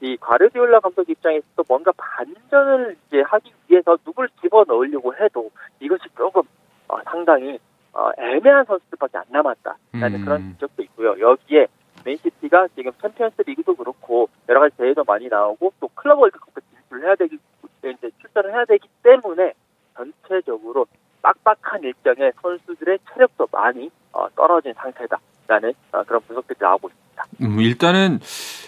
이 0.00 0.16
과르디올라 0.16 0.80
감독 0.80 1.08
입장에서도 1.08 1.62
뭔가 1.68 1.92
반전을 1.96 2.96
이제 3.06 3.20
하기 3.20 3.52
위해서 3.70 3.96
누굴 4.04 4.28
집어 4.40 4.64
넣으려고 4.66 5.14
해도 5.14 5.50
이것이 5.80 6.04
조금 6.16 6.42
어, 6.88 6.98
상당히 7.04 7.58
어, 7.92 8.10
애매한 8.18 8.64
선수들밖에 8.64 9.18
안 9.18 9.24
남았다라는 9.30 10.20
음. 10.20 10.24
그런 10.24 10.52
지적도 10.54 10.82
있고요. 10.84 11.18
여기에 11.18 11.66
맨시티가 12.04 12.68
지금 12.74 12.92
챔피언스 13.00 13.42
리그도 13.46 13.74
그렇고 13.74 14.28
여러 14.48 14.60
가지 14.60 14.76
대회도 14.76 15.04
많이 15.04 15.28
나오고 15.28 15.72
또 15.80 15.88
클럽 15.94 16.18
월드컵도 16.18 16.60
진출을 16.60 17.06
해야 17.06 17.14
되기 17.14 17.38
이제 17.84 18.10
출전을 18.20 18.52
해야 18.52 18.64
되기 18.64 18.88
때문에 19.02 19.52
전체적으로 19.96 20.86
빡빡한 21.22 21.82
일정에 21.82 22.32
선수들의 22.40 22.98
체력도 23.12 23.48
많이 23.52 23.90
어, 24.12 24.28
떨어진 24.34 24.72
상태다라는 24.74 25.72
어, 25.92 26.02
그런 26.04 26.20
분석들이 26.22 26.58
나오고 26.60 26.88
있습니다. 26.88 27.24
음, 27.42 27.60
일단은 27.60 28.20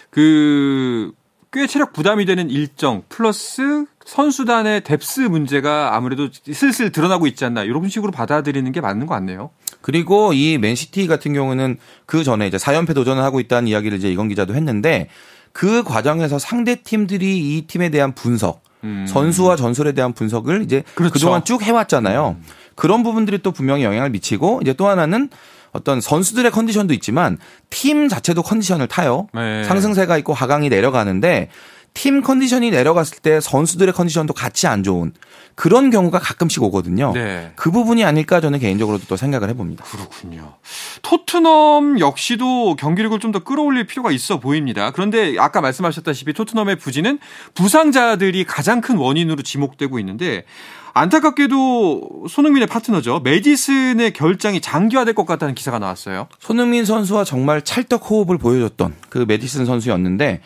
그 0.09 1.11
꽤 1.53 1.67
체력 1.67 1.93
부담이 1.93 2.25
되는 2.25 2.49
일정 2.49 3.03
플러스 3.09 3.85
선수단의 4.13 4.81
depth 4.81 5.21
문제가 5.21 5.95
아무래도 5.95 6.29
슬슬 6.53 6.91
드러나고 6.91 7.25
있지 7.25 7.45
않나 7.45 7.63
이런 7.63 7.89
식으로 7.89 8.11
받아들이는 8.11 8.71
게 8.71 8.79
맞는 8.79 9.07
것 9.07 9.15
같네요. 9.15 9.49
그리고 9.81 10.33
이 10.33 10.59
맨시티 10.59 11.07
같은 11.07 11.33
경우는 11.33 11.77
그 12.05 12.23
전에 12.23 12.45
이제 12.45 12.57
4연패 12.57 12.93
도전을 12.93 13.23
하고 13.23 13.39
있다는 13.39 13.67
이야기를 13.67 13.97
이제 13.97 14.11
이건 14.11 14.29
기자도 14.29 14.53
했는데 14.53 15.09
그 15.51 15.81
과정에서 15.81 16.37
상대 16.37 16.75
팀들이 16.75 17.57
이 17.57 17.65
팀에 17.65 17.89
대한 17.89 18.13
분석, 18.13 18.61
음. 18.83 19.07
선수와 19.07 19.55
전술에 19.55 19.93
대한 19.93 20.13
분석을 20.13 20.61
이제 20.61 20.83
그렇죠. 20.93 21.13
그동안 21.13 21.43
쭉 21.43 21.63
해왔잖아요. 21.63 22.37
그런 22.75 23.01
부분들이 23.01 23.39
또 23.39 23.51
분명히 23.51 23.83
영향을 23.83 24.11
미치고 24.11 24.59
이제 24.61 24.73
또 24.73 24.87
하나는 24.87 25.29
어떤 25.71 26.01
선수들의 26.01 26.51
컨디션도 26.51 26.93
있지만 26.93 27.39
팀 27.71 28.07
자체도 28.07 28.43
컨디션을 28.43 28.87
타요. 28.87 29.27
네. 29.33 29.63
상승세가 29.63 30.19
있고 30.19 30.33
하강이 30.33 30.69
내려가는데 30.69 31.49
팀 31.93 32.21
컨디션이 32.21 32.71
내려갔을 32.71 33.19
때 33.19 33.39
선수들의 33.39 33.93
컨디션도 33.93 34.33
같이 34.33 34.67
안 34.67 34.83
좋은 34.83 35.13
그런 35.55 35.91
경우가 35.91 36.17
가끔씩 36.19 36.63
오거든요. 36.63 37.11
네. 37.13 37.51
그 37.55 37.69
부분이 37.69 38.03
아닐까 38.03 38.41
저는 38.41 38.57
개인적으로도 38.59 39.05
또 39.07 39.15
생각을 39.15 39.49
해봅니다. 39.49 39.83
그렇군요. 39.85 40.55
토트넘 41.03 41.99
역시도 41.99 42.75
경기력을 42.77 43.19
좀 43.19 43.33
더 43.33 43.39
끌어올릴 43.43 43.87
필요가 43.87 44.11
있어 44.11 44.39
보입니다. 44.39 44.91
그런데 44.91 45.35
아까 45.39 45.59
말씀하셨다시피 45.59 46.33
토트넘의 46.33 46.75
부진은 46.75 47.17
부상자들이 47.55 48.43
가장 48.45 48.79
큰 48.79 48.97
원인으로 48.97 49.41
지목되고 49.41 49.97
있는데 49.99 50.45
안타깝게도 50.93 52.25
손흥민의 52.29 52.67
파트너죠. 52.67 53.21
메디슨의 53.23 54.13
결장이 54.13 54.61
장기화될 54.61 55.15
것 55.15 55.25
같다는 55.25 55.55
기사가 55.55 55.79
나왔어요. 55.79 56.27
손흥민 56.39 56.85
선수와 56.85 57.23
정말 57.23 57.63
찰떡 57.63 58.09
호흡을 58.09 58.37
보여줬던 58.37 58.93
그 59.09 59.25
메디슨 59.27 59.65
선수였는데 59.65 60.41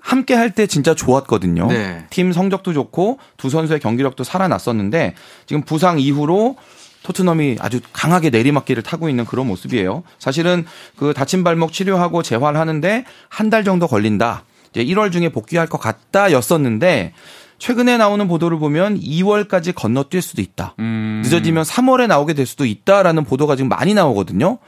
함께 0.00 0.34
할 0.34 0.50
때 0.50 0.66
진짜 0.66 0.94
좋았거든요. 0.94 1.66
네. 1.68 2.06
팀 2.10 2.32
성적도 2.32 2.72
좋고 2.72 3.18
두 3.36 3.50
선수의 3.50 3.80
경기력도 3.80 4.24
살아났었는데 4.24 5.14
지금 5.46 5.62
부상 5.62 5.98
이후로 6.00 6.56
토트넘이 7.02 7.56
아주 7.60 7.80
강하게 7.92 8.30
내리막길을 8.30 8.82
타고 8.82 9.08
있는 9.08 9.24
그런 9.24 9.46
모습이에요. 9.46 10.02
사실은 10.18 10.64
그 10.96 11.12
다친 11.14 11.44
발목 11.44 11.72
치료하고 11.72 12.22
재활하는데 12.22 13.04
한 13.28 13.50
달 13.50 13.62
정도 13.64 13.86
걸린다. 13.86 14.44
이제 14.72 14.84
1월 14.84 15.12
중에 15.12 15.28
복귀할 15.28 15.68
것 15.68 15.78
같다였었는데 15.78 17.12
최근에 17.58 17.96
나오는 17.96 18.26
보도를 18.28 18.58
보면 18.58 19.00
2월까지 19.00 19.72
건너뛸 19.72 20.20
수도 20.20 20.42
있다. 20.42 20.74
음. 20.78 21.22
늦어지면 21.24 21.64
3월에 21.64 22.06
나오게 22.06 22.34
될 22.34 22.44
수도 22.44 22.66
있다라는 22.66 23.24
보도가 23.24 23.56
지금 23.56 23.68
많이 23.68 23.94
나오거든요. 23.94 24.58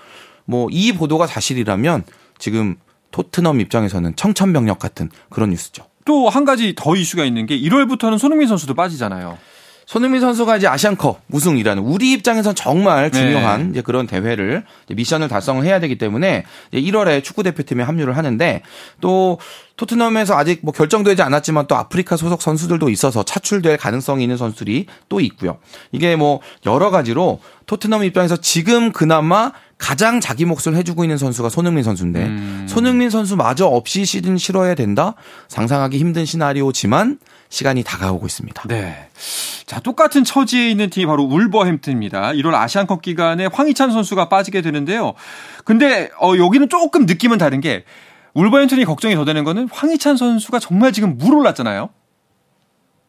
뭐 0.47 0.69
이 0.71 0.93
보도가 0.93 1.27
사실이라면 1.27 2.05
지금 2.39 2.77
토트넘 3.11 3.61
입장에서는 3.61 4.17
청천벽력 4.17 4.79
같은 4.79 5.11
그런 5.31 5.51
뉴스죠. 5.51 5.85
또 6.05 6.29
한 6.29 6.45
가지 6.45 6.75
더 6.75 6.97
이슈가 6.97 7.25
있는 7.25 7.47
게 7.47 7.59
1월부터는 7.59 8.19
손흥민 8.19 8.49
선수도 8.49 8.75
빠지잖아요. 8.75 9.37
손흥민 9.89 10.21
선수가 10.21 10.59
이제 10.59 10.67
아시안컵 10.67 11.23
우승이라는 11.31 11.83
우리 11.83 12.13
입장에선 12.13 12.55
정말 12.55 13.11
중요한 13.11 13.63
네. 13.63 13.69
이제 13.71 13.81
그런 13.81 14.07
대회를 14.07 14.65
이제 14.85 14.95
미션을 14.95 15.29
달성을 15.29 15.65
해야 15.65 15.81
되기 15.81 15.97
때문에 15.97 16.45
이제 16.71 16.91
1월에 16.91 17.25
축구 17.25 17.43
대표팀에 17.43 17.83
합류를 17.85 18.15
하는데 18.15 18.61
또 19.01 19.39
토트넘에서 19.77 20.37
아직 20.37 20.61
뭐 20.63 20.75
결정되지 20.75 21.23
않았지만 21.23 21.69
또 21.69 21.77
아프리카 21.77 22.19
소속 22.19 22.43
선수들도 22.43 22.91
있어서 22.91 23.23
차출될 23.23 23.79
가능성이 23.79 24.25
있는 24.25 24.37
선수들이 24.37 24.85
또 25.09 25.21
있고요. 25.21 25.57
이게 25.93 26.17
뭐 26.17 26.41
여러 26.67 26.91
가지로 26.91 27.41
토트넘 27.65 28.05
입장에서 28.05 28.37
지금 28.37 28.93
그나마 28.93 29.53
가장 29.79 30.21
자기 30.21 30.45
몫을 30.45 30.75
해주고 30.75 31.05
있는 31.05 31.17
선수가 31.17 31.49
손흥민 31.49 31.85
선수인데 31.85 32.27
음. 32.27 32.67
손흥민 32.69 33.11
선수마저 33.11 33.67
없이 33.67 34.05
시즌 34.05 34.37
치러야 34.37 34.75
된다 34.75 35.15
상상하기 35.47 35.97
힘든 35.99 36.25
시나리오지만 36.25 37.19
시간이 37.49 37.85
다가오고 37.85 38.27
있습니다. 38.27 38.63
네. 38.69 39.09
자, 39.65 39.81
똑같은 39.81 40.25
처지에 40.25 40.69
있는 40.69 40.91
팀이 40.91 41.07
바로 41.07 41.23
울버햄튼입니다. 41.23 42.33
1월 42.33 42.55
아시안컵 42.55 43.03
기간에 43.03 43.47
황희찬 43.47 43.91
선수가 43.91 44.29
빠지게 44.29 44.61
되는데요. 44.61 45.15
근데 45.65 46.11
어 46.21 46.37
여기는 46.37 46.69
조금 46.69 47.07
느낌은 47.07 47.39
다른 47.39 47.61
게 47.61 47.85
울버햄튼이 48.35 48.85
걱정이 48.85 49.15
더 49.15 49.25
되는 49.25 49.45
거는 49.45 49.69
황희찬 49.71 50.17
선수가 50.17 50.59
정말 50.59 50.93
지금 50.93 51.17
물 51.17 51.35
올랐잖아요. 51.35 51.89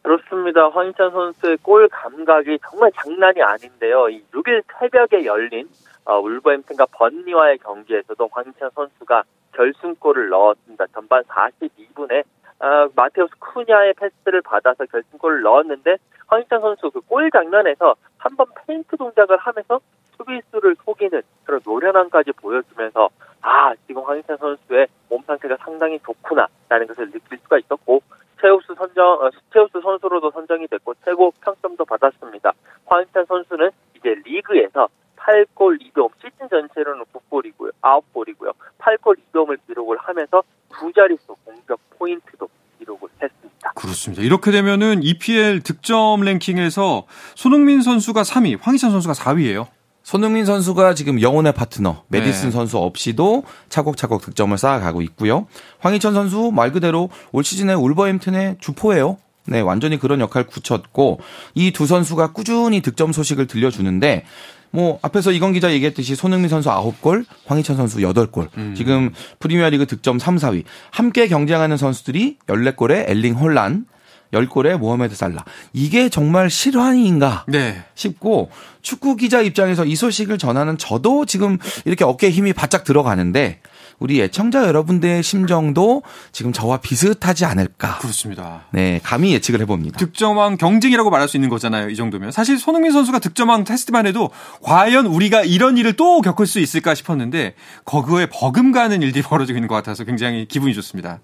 그렇습니다. 0.02 0.68
황희찬 0.72 1.10
선수의 1.10 1.58
골 1.62 1.88
감각이 1.88 2.58
정말 2.70 2.90
장난이 3.02 3.42
아닌데요. 3.42 4.08
이 4.08 4.22
6일 4.32 4.62
새벽에 4.78 5.26
열린 5.26 5.68
어, 6.10 6.18
울버햄튼과 6.18 6.86
번니와의 6.90 7.58
경기에서도 7.58 8.28
황희찬 8.32 8.70
선수가 8.74 9.22
결승골을 9.52 10.28
넣었습니다. 10.30 10.86
전반 10.92 11.22
42분에 11.22 12.24
어, 12.58 12.88
마테우스 12.96 13.32
쿠냐의 13.38 13.94
패스를 13.94 14.42
받아서 14.42 14.84
결승골을 14.86 15.42
넣었는데 15.42 15.98
황희찬 16.26 16.60
선수 16.60 16.90
그 16.90 17.00
골 17.02 17.30
장면에서 17.30 17.94
한 18.18 18.36
번 18.36 18.46
페인트 18.66 18.96
동작을 18.96 19.36
하면서 19.38 19.80
수비수를 20.16 20.76
속이는 20.84 21.22
그런 21.44 21.60
노련함까지 21.64 22.32
보여주면서 22.32 23.08
아 23.42 23.72
지금 23.86 24.02
황희찬 24.02 24.36
선수의 24.36 24.88
몸 25.08 25.22
상태가 25.26 25.56
상당히 25.60 25.98
좋구나라는 26.00 26.86
것을 26.88 27.10
느낄 27.12 27.38
수가 27.38 27.58
있었고 27.58 28.02
체우스 28.40 28.74
선정 28.74 29.06
어, 29.22 29.30
체우스 29.52 29.80
선수로도 29.80 30.30
선정이 30.32 30.66
됐고 30.66 30.94
최고 31.04 31.32
평점도 31.42 31.84
받았습니다. 31.84 32.52
황희찬 32.86 33.26
선수는 33.26 33.70
이제 33.96 34.14
리그에서 34.24 34.88
8골 35.24 35.78
2도움 35.80 36.10
시즌 36.16 36.48
전체로는 36.48 37.04
9골이고요. 37.12 37.70
9골이고요. 37.82 38.52
8골 38.78 39.16
2도움을 39.32 39.58
기록을 39.66 39.98
하면서 40.00 40.42
두 40.72 40.92
자릿수 40.92 41.36
공격 41.44 41.78
포인트도 41.98 42.48
기록을 42.78 43.08
했습니다. 43.22 43.72
그렇습니다. 43.74 44.22
이렇게 44.22 44.50
되면은 44.50 45.02
EPL 45.02 45.60
득점 45.62 46.22
랭킹에서 46.22 47.06
손흥민 47.34 47.82
선수가 47.82 48.22
3위, 48.22 48.58
황희찬 48.60 48.90
선수가 48.90 49.14
4위예요. 49.14 49.66
손흥민 50.02 50.44
선수가 50.46 50.94
지금 50.94 51.20
영혼의 51.20 51.52
파트너 51.52 52.04
메디슨 52.08 52.46
네. 52.46 52.50
선수 52.50 52.78
없이도 52.78 53.44
차곡차곡 53.68 54.22
득점을 54.22 54.56
쌓아가고 54.56 55.02
있고요. 55.02 55.46
황희찬 55.80 56.14
선수 56.14 56.50
말 56.52 56.72
그대로 56.72 57.10
올 57.32 57.44
시즌에 57.44 57.74
울버햄튼의 57.74 58.56
주포예요. 58.60 59.18
네, 59.46 59.60
완전히 59.60 59.98
그런 59.98 60.20
역할 60.20 60.46
굳혔고 60.46 61.20
이 61.54 61.70
두 61.72 61.86
선수가 61.86 62.32
꾸준히 62.32 62.80
득점 62.80 63.12
소식을 63.12 63.46
들려주는데 63.46 64.24
뭐 64.70 64.98
앞에서 65.02 65.32
이건 65.32 65.52
기자 65.52 65.72
얘기했듯이 65.72 66.14
손흥민 66.14 66.48
선수 66.48 66.68
9골, 66.68 67.24
황희찬 67.46 67.76
선수 67.76 67.98
8골. 67.98 68.76
지금 68.76 69.12
프리미어리그 69.38 69.86
득점 69.86 70.18
3, 70.18 70.36
4위. 70.36 70.64
함께 70.90 71.26
경쟁하는 71.28 71.76
선수들이 71.76 72.38
14골에 72.46 73.08
엘링 73.08 73.34
홀란, 73.34 73.86
10골에 74.32 74.76
모하메드 74.78 75.14
살라. 75.14 75.44
이게 75.72 76.08
정말 76.08 76.50
실화인가? 76.50 77.44
네. 77.48 77.82
싶고 77.94 78.50
축구 78.80 79.16
기자 79.16 79.40
입장에서 79.40 79.84
이 79.84 79.96
소식을 79.96 80.38
전하는 80.38 80.78
저도 80.78 81.26
지금 81.26 81.58
이렇게 81.84 82.04
어깨에 82.04 82.30
힘이 82.30 82.52
바짝 82.52 82.84
들어가는데 82.84 83.60
우리 84.00 84.20
애청자 84.22 84.66
여러분들의 84.66 85.22
심정도 85.22 86.02
지금 86.32 86.52
저와 86.52 86.78
비슷하지 86.78 87.44
않을까. 87.44 87.98
그렇습니다. 87.98 88.62
네, 88.70 88.98
감히 89.04 89.32
예측을 89.34 89.60
해봅니다. 89.60 89.98
득점왕 89.98 90.56
경쟁이라고 90.56 91.10
말할 91.10 91.28
수 91.28 91.36
있는 91.36 91.50
거잖아요. 91.50 91.90
이 91.90 91.96
정도면. 91.96 92.32
사실 92.32 92.58
손흥민 92.58 92.92
선수가 92.92 93.18
득점왕 93.18 93.64
테스트만 93.64 94.06
해도 94.06 94.30
과연 94.62 95.06
우리가 95.06 95.42
이런 95.42 95.76
일을 95.76 95.92
또 95.92 96.22
겪을 96.22 96.46
수 96.46 96.58
있을까 96.60 96.94
싶었는데 96.94 97.54
거기에 97.84 98.26
버금가는 98.32 99.02
일들이 99.02 99.22
벌어지고 99.22 99.58
있는 99.58 99.68
것 99.68 99.74
같아서 99.74 100.04
굉장히 100.04 100.46
기분이 100.46 100.72
좋습니다. 100.74 101.20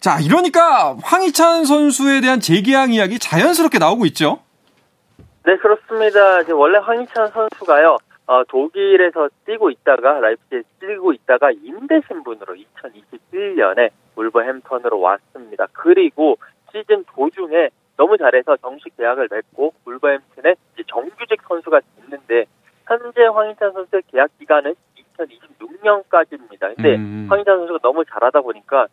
자, 0.00 0.18
이러니까 0.20 0.96
황희찬 1.02 1.66
선수에 1.66 2.22
대한 2.22 2.40
재계약 2.40 2.94
이야기 2.94 3.18
자연스럽게 3.18 3.78
나오고 3.78 4.06
있죠. 4.06 4.40
네, 5.44 5.56
그렇습니다. 5.58 6.40
이제 6.40 6.52
원래 6.52 6.78
황희찬 6.78 7.30
선수가요, 7.32 7.98
어, 8.30 8.44
독일에서 8.44 9.28
뛰고 9.44 9.70
있다가, 9.70 10.20
라이프치에 10.20 10.62
뛰고 10.78 11.12
있다가 11.14 11.50
임대 11.50 12.00
신분으로 12.06 12.54
2021년에 12.54 13.90
울버햄턴으로 14.14 15.00
왔습니다. 15.00 15.66
그리고 15.72 16.38
시즌 16.70 17.02
도중에 17.12 17.70
너무 17.96 18.16
잘해서 18.16 18.56
정식 18.58 18.96
계약을 18.96 19.26
맺고 19.32 19.74
울버햄튼에 19.84 20.54
정규직 20.86 21.42
선수가 21.42 21.80
됐는데, 21.96 22.44
현재 22.86 23.24
황희찬 23.24 23.72
선수의 23.72 24.02
계약 24.06 24.30
기간은 24.38 24.76
2026년까지입니다. 25.18 26.76
근데 26.76 26.94
음. 26.98 27.26
황희찬 27.28 27.58
선수가 27.58 27.80
너무 27.82 28.04
잘하다 28.04 28.42
보니까 28.42 28.86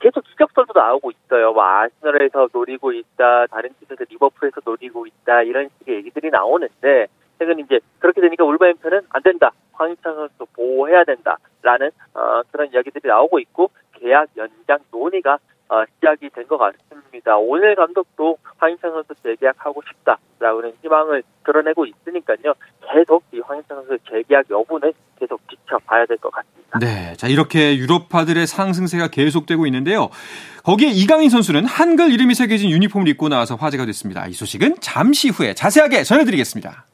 계속 0.00 0.24
이적설도 0.32 0.72
나오고 0.74 1.12
있어요. 1.12 1.52
뭐 1.52 1.62
아스널에서 1.62 2.48
노리고 2.52 2.90
있다, 2.90 3.46
다른 3.46 3.70
팀에서 3.78 4.04
리버풀에서 4.10 4.62
노리고 4.64 5.06
있다 5.06 5.42
이런 5.42 5.68
식의 5.78 5.94
얘기들이 5.96 6.30
나오는데 6.30 7.06
최근 7.40 7.58
이제 7.58 7.80
그렇게 7.98 8.20
되니까 8.20 8.44
울버햄튼은 8.44 9.00
안 9.08 9.22
된다. 9.22 9.50
황희찬 9.72 10.14
선수 10.14 10.44
보호해야 10.54 11.04
된다라는 11.04 11.90
어, 12.12 12.42
그런 12.52 12.68
이야기들이 12.70 13.08
나오고 13.08 13.38
있고 13.40 13.70
계약 13.98 14.28
연장 14.36 14.78
논의가 14.92 15.38
어, 15.70 15.84
시작이 15.94 16.28
된 16.30 16.44
것 16.46 16.58
같습니다. 16.58 17.38
오늘 17.38 17.74
감독도 17.76 18.36
황희찬 18.58 18.90
선수 18.92 19.14
재계약하고 19.22 19.80
싶다라고는 19.88 20.74
희망을 20.82 21.22
드러내고 21.46 21.86
있으니까요. 21.86 22.52
계속 22.92 23.22
이 23.32 23.40
황희찬 23.40 23.78
선수의 23.78 23.98
재계약 24.10 24.50
여부는 24.50 24.92
계속 25.18 25.40
지켜봐야 25.48 26.04
될 26.06 26.18
것 26.18 26.30
같습니다. 26.32 26.78
네. 26.78 27.14
자, 27.16 27.26
이렇게 27.28 27.76
유럽파들의 27.78 28.46
상승세가 28.46 29.08
계속되고 29.08 29.64
있는데요. 29.66 30.10
거기에 30.64 30.88
이강인 30.90 31.30
선수는 31.30 31.64
한글 31.64 32.12
이름이 32.12 32.34
새겨진 32.34 32.68
유니폼을 32.70 33.08
입고 33.08 33.28
나와서 33.30 33.54
화제가 33.54 33.86
됐습니다. 33.86 34.26
이 34.26 34.32
소식은 34.32 34.76
잠시 34.80 35.30
후에 35.30 35.54
자세하게 35.54 36.02
전해드리겠습니다. 36.02 36.84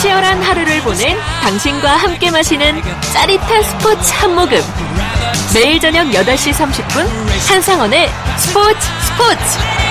치열한 0.00 0.42
하루를 0.42 0.80
보낸 0.82 1.18
당신과 1.42 1.96
함께 1.96 2.30
마시는 2.30 2.82
짜릿한 3.12 3.62
스포츠 3.62 4.12
한 4.14 4.34
모금. 4.34 4.60
매일 5.54 5.80
저녁 5.80 6.06
8시 6.08 6.52
30분 6.52 7.06
한상원의 7.48 8.10
스포츠 8.38 8.78
스포츠. 9.06 9.85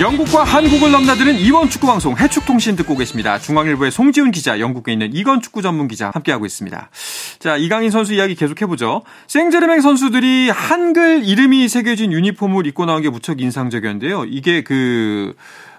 영국과 0.00 0.42
한국을 0.42 0.90
넘나드는 0.90 1.36
이원 1.36 1.68
축구 1.68 1.86
방송 1.86 2.16
해축통신 2.16 2.76
듣고 2.76 2.96
계십니다. 2.96 3.38
중앙일보의 3.38 3.90
송지훈 3.90 4.30
기자, 4.30 4.58
영국에 4.58 4.92
있는 4.92 5.10
이건 5.12 5.42
축구 5.42 5.60
전문 5.62 5.86
기자 5.86 6.10
함께하고 6.12 6.46
있습니다. 6.46 6.90
자, 7.38 7.56
이강인 7.56 7.90
선수 7.90 8.14
이야기 8.14 8.34
계속해보죠. 8.34 9.02
생제르맹 9.26 9.80
선수들이 9.80 10.50
한글 10.50 11.24
이름이 11.24 11.68
새겨진 11.68 12.10
유니폼을 12.10 12.66
입고 12.68 12.86
나온 12.86 13.02
게 13.02 13.10
무척 13.10 13.40
인상적이었는데요. 13.40 14.24
이게 14.24 14.64
그, 14.64 15.34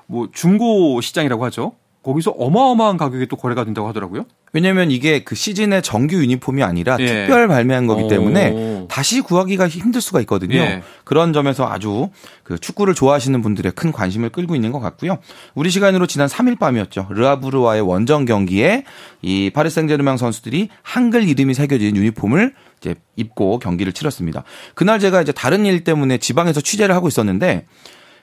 뭐, 0.06 0.30
중고 0.32 1.02
시장이라고 1.02 1.44
하죠. 1.46 1.74
거기서 2.04 2.32
어마어마한 2.32 2.98
가격에 2.98 3.26
또 3.26 3.36
거래가 3.36 3.66
된다고 3.66 3.88
하더라고요. 3.88 4.26
왜냐면 4.54 4.92
이게 4.92 5.24
그 5.24 5.34
시즌의 5.34 5.82
정규 5.82 6.16
유니폼이 6.16 6.62
아니라 6.62 6.96
예. 7.00 7.08
특별 7.08 7.48
발매한 7.48 7.88
거기 7.88 8.08
때문에 8.08 8.52
오. 8.52 8.88
다시 8.88 9.22
구하기가 9.22 9.68
힘들 9.68 10.00
수가 10.00 10.20
있거든요. 10.22 10.60
예. 10.60 10.84
그런 11.04 11.34
점에서 11.34 11.68
아주 11.68 12.10
그 12.44 12.60
축구를 12.60 12.94
좋아하시는 12.94 13.42
분들의 13.42 13.72
큰 13.72 13.92
관심을 13.92 14.30
끌고 14.30 14.56
있는 14.56 14.72
것 14.72 14.80
같고요. 14.80 15.18
우리 15.56 15.72
시간으로 15.72 16.06
지난 16.06 16.28
3일 16.28 16.60
밤이었죠. 16.60 17.08
르아부르와의 17.10 17.82
원정 17.82 18.26
경기에 18.26 18.84
이 19.24 19.50
파리 19.52 19.72
생제르맹 19.72 20.18
선수들이 20.18 20.70
한글 20.84 21.28
이름이 21.28 21.56
새겨진 21.56 21.96
유니폼을 21.96 22.54
이제 22.80 22.94
입고 23.16 23.58
경기를 23.58 23.92
치렀습니다. 23.92 24.44
그날 24.76 25.00
제가 25.00 25.24
이제 25.24 25.32
다른 25.32 25.66
일 25.66 25.84
때문에 25.84 26.20
지방에서 26.20 26.62
취재를 26.62 26.94
하고 26.94 27.08
있었는데 27.08 27.66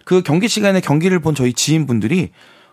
그 0.05 0.23
경기 0.23 0.47
시간에 0.47 0.81
경기를 0.81 1.19
본 1.19 1.35
저희 1.35 1.53
지인분들이 1.53 2.31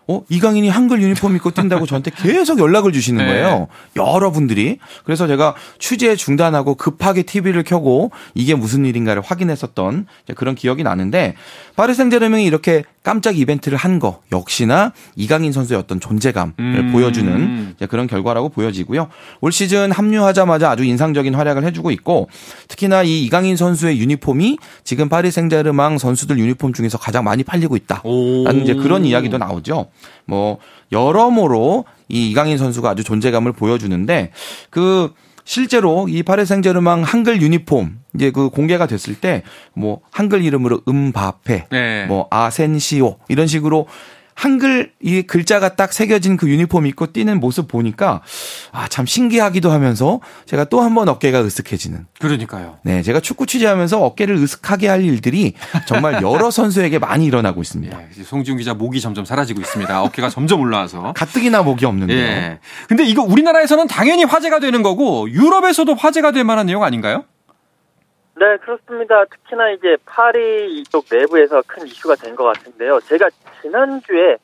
어, 0.08 0.22
이강인이 0.30 0.68
한글 0.70 1.02
유니폼 1.02 1.36
입고 1.36 1.50
뛴다고 1.50 1.84
저한테 1.86 2.10
계속 2.10 2.58
연락을 2.58 2.92
주시는 2.92 3.24
네. 3.24 3.30
거예요. 3.30 3.68
여러분들이. 3.94 4.78
그래서 5.04 5.26
제가 5.26 5.54
취재 5.78 6.16
중단하고 6.16 6.76
급하게 6.76 7.22
TV를 7.22 7.62
켜고 7.62 8.10
이게 8.34 8.54
무슨 8.54 8.86
일인가를 8.86 9.20
확인했었던 9.22 10.06
그런 10.34 10.54
기억이 10.54 10.82
나는데 10.82 11.34
파리 11.76 11.94
생제르맹이 11.94 12.46
이렇게 12.46 12.84
깜짝 13.02 13.38
이벤트를 13.38 13.76
한 13.78 13.98
거 13.98 14.20
역시나 14.32 14.92
이강인 15.16 15.50
선수의 15.50 15.78
어떤 15.78 15.98
존재감을 15.98 16.52
음. 16.60 16.90
보여주는 16.92 17.74
그런 17.88 18.06
결과라고 18.06 18.48
보여지고요. 18.50 19.08
올 19.40 19.50
시즌 19.50 19.90
합류하자마자 19.90 20.70
아주 20.70 20.84
인상적인 20.84 21.34
활약을 21.34 21.64
해주고 21.64 21.90
있고 21.92 22.28
특히나 22.68 23.02
이 23.02 23.24
이강인 23.24 23.56
선수의 23.56 23.98
유니폼이 23.98 24.58
지금 24.84 25.08
파리 25.08 25.30
생제르맹 25.30 25.98
선수들 25.98 26.38
유니폼 26.38 26.72
중에서 26.74 26.98
가장 26.98 27.24
많이 27.24 27.42
팔리고 27.42 27.76
있다. 27.76 28.02
오. 28.04 28.44
라는 28.44 28.62
이제 28.62 28.74
그런 28.74 29.04
이야기도 29.04 29.38
나오죠. 29.38 29.86
뭐 30.26 30.58
여러모로 30.92 31.86
이 32.08 32.30
이강인 32.30 32.58
선수가 32.58 32.88
아주 32.90 33.04
존재감을 33.04 33.52
보여주는데 33.52 34.30
그 34.70 35.12
실제로 35.48 36.06
이 36.10 36.22
파리 36.22 36.44
생제르맹 36.44 37.04
한글 37.04 37.40
유니폼 37.40 38.00
이제 38.14 38.30
그 38.30 38.50
공개가 38.50 38.86
됐을 38.86 39.14
때 39.14 39.42
뭐 39.72 40.00
한글 40.10 40.44
이름으로 40.44 40.82
음바페, 40.86 41.66
네. 41.70 42.04
뭐 42.06 42.26
아센시오 42.30 43.16
이런 43.28 43.46
식으로 43.46 43.86
한글 44.38 44.92
이 45.02 45.22
글자가 45.22 45.74
딱 45.74 45.92
새겨진 45.92 46.36
그 46.36 46.48
유니폼 46.48 46.86
입고 46.86 47.08
뛰는 47.12 47.40
모습 47.40 47.66
보니까 47.66 48.22
아 48.70 48.86
참 48.88 49.04
신기하기도 49.04 49.70
하면서 49.72 50.20
제가 50.46 50.64
또 50.66 50.80
한 50.80 50.94
번 50.94 51.08
어깨가 51.08 51.42
으쓱해지는 51.42 52.06
그러니까요. 52.20 52.78
네, 52.82 53.02
제가 53.02 53.18
축구 53.18 53.46
취재하면서 53.46 54.00
어깨를 54.00 54.36
으쓱하게 54.38 54.86
할 54.86 55.04
일들이 55.04 55.54
정말 55.86 56.22
여러 56.22 56.50
선수에게 56.52 57.00
많이 57.00 57.26
일어나고 57.26 57.60
있습니다. 57.62 57.98
예, 58.00 58.22
송지훈 58.22 58.58
기자 58.58 58.74
목이 58.74 59.00
점점 59.00 59.24
사라지고 59.24 59.60
있습니다. 59.60 60.02
어깨가 60.04 60.28
점점 60.30 60.60
올라와서. 60.60 61.12
가뜩이나 61.18 61.62
목이 61.62 61.84
없는데요. 61.84 62.16
예. 62.18 62.58
근데 62.88 63.04
이거 63.04 63.22
우리나라에서는 63.22 63.88
당연히 63.88 64.22
화제가 64.22 64.60
되는 64.60 64.82
거고 64.84 65.28
유럽에서도 65.30 65.92
화제가 65.94 66.30
될 66.30 66.44
만한 66.44 66.66
내용 66.66 66.84
아닌가요? 66.84 67.24
네, 68.38 68.56
그렇습니다. 68.58 69.24
특히나 69.24 69.70
이제 69.70 69.96
파리 70.06 70.78
이쪽 70.78 71.06
내부에서 71.10 71.62
큰 71.66 71.86
이슈가 71.86 72.14
된 72.14 72.36
것 72.36 72.44
같은데요. 72.44 73.00
제가 73.00 73.28
지난주에 73.62 74.36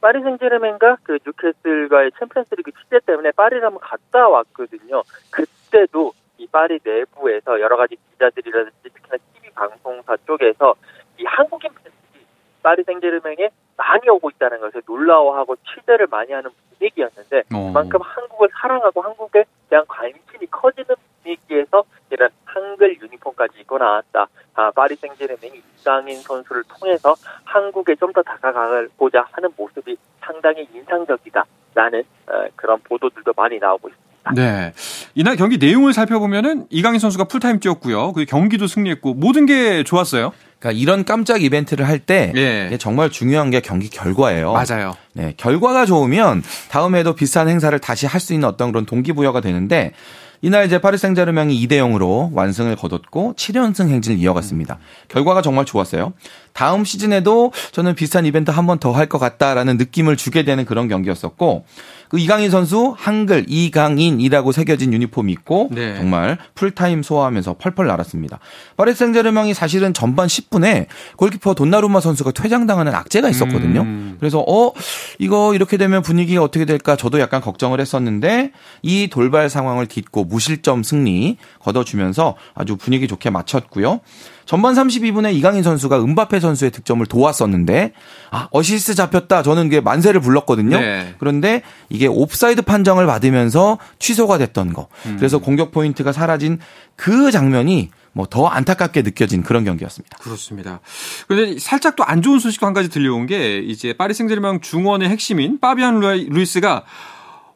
파리 0.00 0.22
생제르맹과 0.22 0.98
그 1.02 1.18
뉴캐슬과의 1.26 2.12
챔피언스리그 2.18 2.70
취재 2.72 3.00
때문에 3.04 3.32
파리를 3.32 3.62
한번 3.64 3.80
갔다 3.80 4.28
왔거든요. 4.28 5.02
그때도 5.30 6.12
이 6.38 6.46
파리 6.46 6.78
내부에서 6.84 7.60
여러 7.60 7.76
가지 7.76 7.96
기자들이라든지 8.12 8.76
특히나 8.82 9.16
TV 9.34 9.50
방송사 9.50 10.16
쪽에서 10.26 10.74
이 11.18 11.24
한국인 11.24 11.70
팬들이 11.74 12.24
파리 12.62 12.84
생제르맹에 12.84 13.50
많이 13.76 14.08
오고 14.08 14.30
있다는 14.30 14.60
것을 14.60 14.82
놀라워하고 14.86 15.56
취재를 15.56 16.06
많이 16.08 16.32
하는 16.32 16.50
분위기였는데 16.78 17.40
어. 17.52 17.66
그만큼 17.66 18.00
한국을 18.02 18.48
사랑하고 18.60 19.02
한국에 19.02 19.44
대한 19.68 19.84
관심이 19.88 20.46
커지는 20.50 20.94
분위기에서 21.22 21.84
이런 22.10 22.30
한글 22.52 22.96
유니폼까지 23.00 23.60
입고 23.60 23.78
나왔다. 23.78 24.26
아, 24.54 24.70
파리 24.72 24.96
생제르맹이 24.96 25.62
이강인 25.80 26.20
선수를 26.20 26.64
통해서 26.64 27.14
한국에 27.44 27.94
좀 27.96 28.12
더 28.12 28.22
다가가고자 28.22 29.24
하는 29.32 29.50
모습이 29.56 29.96
상당히 30.20 30.66
인상적이다라는 30.74 32.00
어, 32.26 32.32
그런 32.56 32.78
보도들도 32.82 33.32
많이 33.36 33.58
나오고 33.58 33.88
있습니다. 33.88 34.32
네. 34.34 34.72
이날 35.14 35.36
경기 35.36 35.56
내용을 35.58 35.92
살펴보면은 35.92 36.66
이강인 36.70 36.98
선수가 36.98 37.24
풀타임 37.24 37.60
뛰었고요. 37.60 38.12
그 38.12 38.24
경기도 38.26 38.66
승리했고 38.66 39.14
모든 39.14 39.46
게 39.46 39.82
좋았어요. 39.84 40.32
그러니까 40.58 40.78
이런 40.78 41.04
깜짝 41.06 41.42
이벤트를 41.42 41.88
할때 41.88 42.32
예. 42.36 42.76
정말 42.78 43.08
중요한 43.10 43.50
게 43.50 43.60
경기 43.60 43.88
결과예요. 43.88 44.52
맞아요. 44.52 44.92
네, 45.14 45.32
결과가 45.38 45.86
좋으면 45.86 46.42
다음에도 46.70 47.14
비슷한 47.14 47.48
행사를 47.48 47.76
다시 47.78 48.06
할 48.06 48.20
수 48.20 48.34
있는 48.34 48.46
어떤 48.46 48.72
그런 48.72 48.84
동기부여가 48.84 49.40
되는데 49.40 49.92
이날 50.42 50.64
이제 50.64 50.80
파리 50.80 50.96
생제르맹이 50.96 51.66
2대 51.66 51.72
0으로 51.72 52.32
완승을 52.32 52.76
거뒀고 52.76 53.34
7연승 53.36 53.88
행진을 53.88 54.18
이어갔습니다. 54.18 54.78
결과가 55.08 55.42
정말 55.42 55.66
좋았어요. 55.66 56.14
다음 56.52 56.84
시즌에도 56.84 57.52
저는 57.72 57.94
비슷한 57.94 58.26
이벤트 58.26 58.50
한 58.50 58.66
번 58.66 58.78
더 58.78 58.92
할 58.92 59.06
것 59.08 59.18
같다라는 59.18 59.76
느낌을 59.76 60.16
주게 60.16 60.42
되는 60.44 60.64
그런 60.64 60.88
경기였었고 60.88 61.64
그 62.08 62.18
이강인 62.18 62.50
선수 62.50 62.94
한글 62.98 63.44
이강인이라고 63.48 64.52
새겨진 64.52 64.92
유니폼이 64.92 65.32
있고 65.32 65.68
네. 65.70 65.96
정말 65.96 66.38
풀타임 66.54 67.02
소화하면서 67.02 67.54
펄펄 67.58 67.86
날았습니다. 67.86 68.40
파리 68.76 68.94
생제르맹이 68.94 69.54
사실은 69.54 69.94
전반 69.94 70.26
10분에 70.26 70.86
골키퍼 71.16 71.54
돈나루마 71.54 72.00
선수가 72.00 72.32
퇴장당하는 72.32 72.94
악재가 72.94 73.28
있었거든요. 73.28 73.82
음. 73.82 74.16
그래서 74.18 74.40
어 74.46 74.72
이거 75.18 75.54
이렇게 75.54 75.76
되면 75.76 76.02
분위기가 76.02 76.42
어떻게 76.42 76.64
될까 76.64 76.96
저도 76.96 77.20
약간 77.20 77.40
걱정을 77.40 77.80
했었는데 77.80 78.50
이 78.82 79.08
돌발 79.08 79.48
상황을 79.48 79.86
딛고 79.86 80.24
무실점 80.24 80.82
승리 80.82 81.36
거둬주면서 81.60 82.34
아주 82.54 82.76
분위기 82.76 83.06
좋게 83.06 83.30
마쳤고요. 83.30 84.00
전반 84.46 84.74
32분에 84.74 85.32
이강인 85.34 85.62
선수가 85.62 86.02
음바페 86.02 86.40
선수의 86.40 86.70
득점을 86.72 87.04
도왔었는데 87.06 87.92
아 88.30 88.48
어시스트 88.50 88.94
잡혔다 88.94 89.42
저는 89.42 89.64
그게 89.64 89.80
만세를 89.80 90.20
불렀거든요. 90.20 90.78
네. 90.80 91.14
그런데 91.18 91.62
이게 91.88 92.06
옵사이드 92.06 92.62
판정을 92.62 93.06
받으면서 93.06 93.78
취소가 93.98 94.38
됐던 94.38 94.72
거. 94.72 94.88
음. 95.06 95.16
그래서 95.18 95.38
공격 95.38 95.70
포인트가 95.72 96.12
사라진 96.12 96.58
그 96.96 97.30
장면이 97.30 97.90
뭐더 98.12 98.46
안타깝게 98.48 99.02
느껴진 99.02 99.42
그런 99.44 99.64
경기였습니다. 99.64 100.18
그렇습니다. 100.18 100.80
그런데 101.28 101.60
살짝 101.60 101.94
또 101.94 102.02
안 102.04 102.22
좋은 102.22 102.40
소식도 102.40 102.66
한 102.66 102.72
가지 102.74 102.88
들려온 102.88 103.26
게 103.26 103.58
이제 103.58 103.92
파리 103.92 104.14
생제르맹 104.14 104.60
중원의 104.62 105.08
핵심인 105.08 105.60
파비안 105.60 106.00
루이- 106.00 106.28
루이스가 106.28 106.82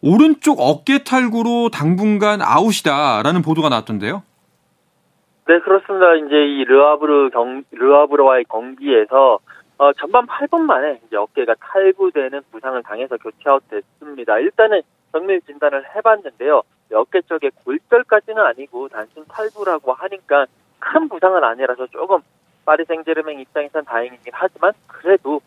오른쪽 0.00 0.60
어깨 0.60 1.02
탈구로 1.02 1.70
당분간 1.70 2.40
아웃이다라는 2.42 3.42
보도가 3.42 3.68
나왔던데요. 3.70 4.22
네, 5.46 5.60
그렇습니다. 5.60 6.14
이제 6.14 6.36
이 6.46 6.64
르아브르 6.64 7.28
경, 7.30 7.64
르아브르와의 7.70 8.44
경기에서 8.44 9.40
어, 9.76 9.92
전반 9.94 10.26
8분 10.26 10.60
만에 10.60 11.00
이제 11.06 11.16
어깨가 11.16 11.54
탈구되는 11.60 12.40
부상을 12.50 12.82
당해서 12.82 13.16
교체아웃 13.18 13.62
됐습니다. 13.68 14.38
일단은 14.38 14.80
정밀 15.12 15.42
진단을 15.42 15.84
해봤는데요. 15.94 16.62
어깨 16.94 17.20
쪽에 17.22 17.50
골절까지는 17.64 18.42
아니고 18.42 18.88
단순 18.88 19.24
탈구라고 19.28 19.92
하니까 19.92 20.46
큰 20.78 21.08
부상은 21.08 21.44
아니라서 21.44 21.86
조금 21.88 22.20
파리 22.64 22.84
생제르맹 22.84 23.40
입장에선 23.40 23.84
다행이긴 23.84 24.32
하지만 24.34 24.72
그래도 24.86 25.40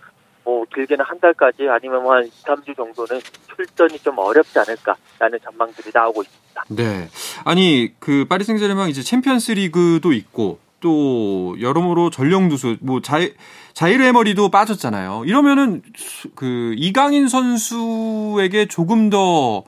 뭐 0.48 0.64
길게는 0.74 1.04
한 1.04 1.20
달까지 1.20 1.68
아니면 1.70 2.04
뭐한 2.04 2.26
2, 2.26 2.30
3주 2.30 2.74
정도는 2.78 3.22
출전이 3.54 4.00
좀 4.00 4.18
어렵지 4.18 4.58
않을까라는 4.60 5.40
전망들이 5.44 5.92
나오고 5.94 6.24
있습니다. 6.24 6.64
네. 6.70 7.10
아니 7.44 7.92
그 8.00 8.26
파리 8.30 8.46
생제르맹 8.46 8.88
이제 8.88 9.04
챔피언스 9.04 9.52
리그도 9.52 10.14
있고 10.14 10.60
또 10.80 11.58
여러모로 11.60 12.12
전력 12.12 12.44
누수 12.44 12.78
뭐 12.80 13.02
자이 13.02 13.34
자이르 13.74 14.02
에메리도 14.06 14.50
빠졌잖아요. 14.50 15.24
이러면은 15.26 15.82
수- 15.98 16.30
그 16.34 16.74
이강인 16.78 17.28
선수에게 17.28 18.68
조금 18.70 19.10
더 19.10 19.66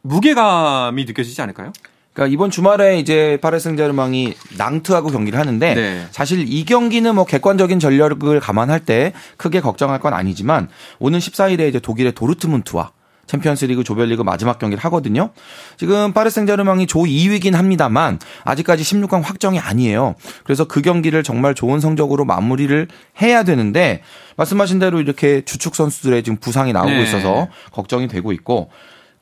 무게감이 0.00 1.04
느껴지지 1.04 1.42
않을까요? 1.42 1.70
그러니까 2.14 2.32
이번 2.32 2.50
주말에 2.50 2.98
이제 2.98 3.38
파리 3.42 3.58
생제르맹이 3.60 4.34
낭트하고 4.56 5.10
경기를 5.10 5.38
하는데 5.38 5.74
네. 5.74 6.06
사실 6.12 6.44
이 6.48 6.64
경기는 6.64 7.12
뭐 7.14 7.24
객관적인 7.24 7.80
전력을 7.80 8.40
감안할 8.40 8.80
때 8.80 9.12
크게 9.36 9.60
걱정할 9.60 9.98
건 9.98 10.14
아니지만 10.14 10.68
오는 11.00 11.18
14일에 11.18 11.68
이제 11.68 11.80
독일의 11.80 12.12
도르트문트와 12.12 12.92
챔피언스리그 13.26 13.84
조별리그 13.84 14.22
마지막 14.22 14.58
경기를 14.58 14.84
하거든요. 14.84 15.30
지금 15.76 16.12
파리 16.12 16.30
생제르맹이 16.30 16.86
조 16.86 17.00
2위긴 17.00 17.54
합니다만 17.54 18.18
아직까지 18.44 18.84
16강 18.84 19.22
확정이 19.22 19.58
아니에요. 19.58 20.14
그래서 20.44 20.66
그 20.66 20.82
경기를 20.82 21.22
정말 21.22 21.54
좋은 21.54 21.80
성적으로 21.80 22.24
마무리를 22.24 22.86
해야 23.22 23.42
되는데 23.42 24.02
말씀하신 24.36 24.78
대로 24.78 25.00
이렇게 25.00 25.42
주축 25.44 25.74
선수들의 25.74 26.22
지금 26.22 26.36
부상이 26.36 26.72
나오고 26.72 26.90
네. 26.90 27.02
있어서 27.02 27.48
걱정이 27.72 28.08
되고 28.08 28.30
있고 28.32 28.70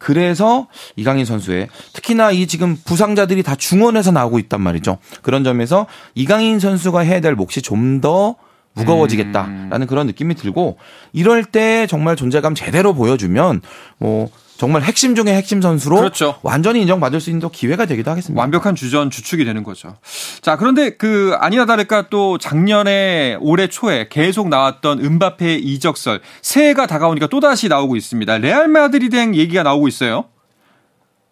그래서 0.02 0.66
이강인 0.96 1.24
선수의 1.24 1.68
특히나 1.92 2.32
이 2.32 2.48
지금 2.48 2.76
부상자들이 2.84 3.44
다 3.44 3.54
중원에서 3.54 4.10
나오고 4.10 4.40
있단 4.40 4.60
말이죠. 4.60 4.98
그런 5.22 5.44
점에서 5.44 5.86
이강인 6.16 6.58
선수가 6.58 6.98
해야 7.00 7.20
될 7.20 7.34
몫이 7.36 7.62
좀 7.62 8.00
더 8.00 8.36
무거워지겠다라는 8.74 9.86
그런 9.86 10.06
느낌이 10.06 10.34
들고 10.34 10.78
이럴 11.12 11.44
때 11.44 11.86
정말 11.86 12.16
존재감 12.16 12.54
제대로 12.54 12.94
보여주면 12.94 13.60
뭐 13.98 14.30
정말 14.62 14.82
핵심 14.82 15.16
중에 15.16 15.34
핵심 15.34 15.60
선수로 15.60 15.96
그렇죠. 15.96 16.36
완전히 16.44 16.82
인정받을 16.82 17.18
수 17.18 17.30
있는 17.30 17.40
또 17.40 17.48
기회가 17.48 17.84
되기도 17.84 18.12
하겠습니다. 18.12 18.40
완벽한 18.40 18.76
주전 18.76 19.10
주축이 19.10 19.44
되는 19.44 19.64
거죠. 19.64 19.96
자, 20.40 20.56
그런데 20.56 20.90
그 20.90 21.32
아니나 21.40 21.66
다를까 21.66 22.10
또 22.10 22.38
작년에 22.38 23.38
올해 23.40 23.66
초에 23.66 24.06
계속 24.08 24.48
나왔던 24.48 25.00
은바페 25.00 25.54
이적설 25.54 26.20
새해가 26.42 26.86
다가오니까 26.86 27.26
또다시 27.26 27.68
나오고 27.68 27.96
있습니다. 27.96 28.38
레알 28.38 28.68
마드리드행 28.68 29.34
얘기가 29.34 29.64
나오고 29.64 29.88
있어요. 29.88 30.26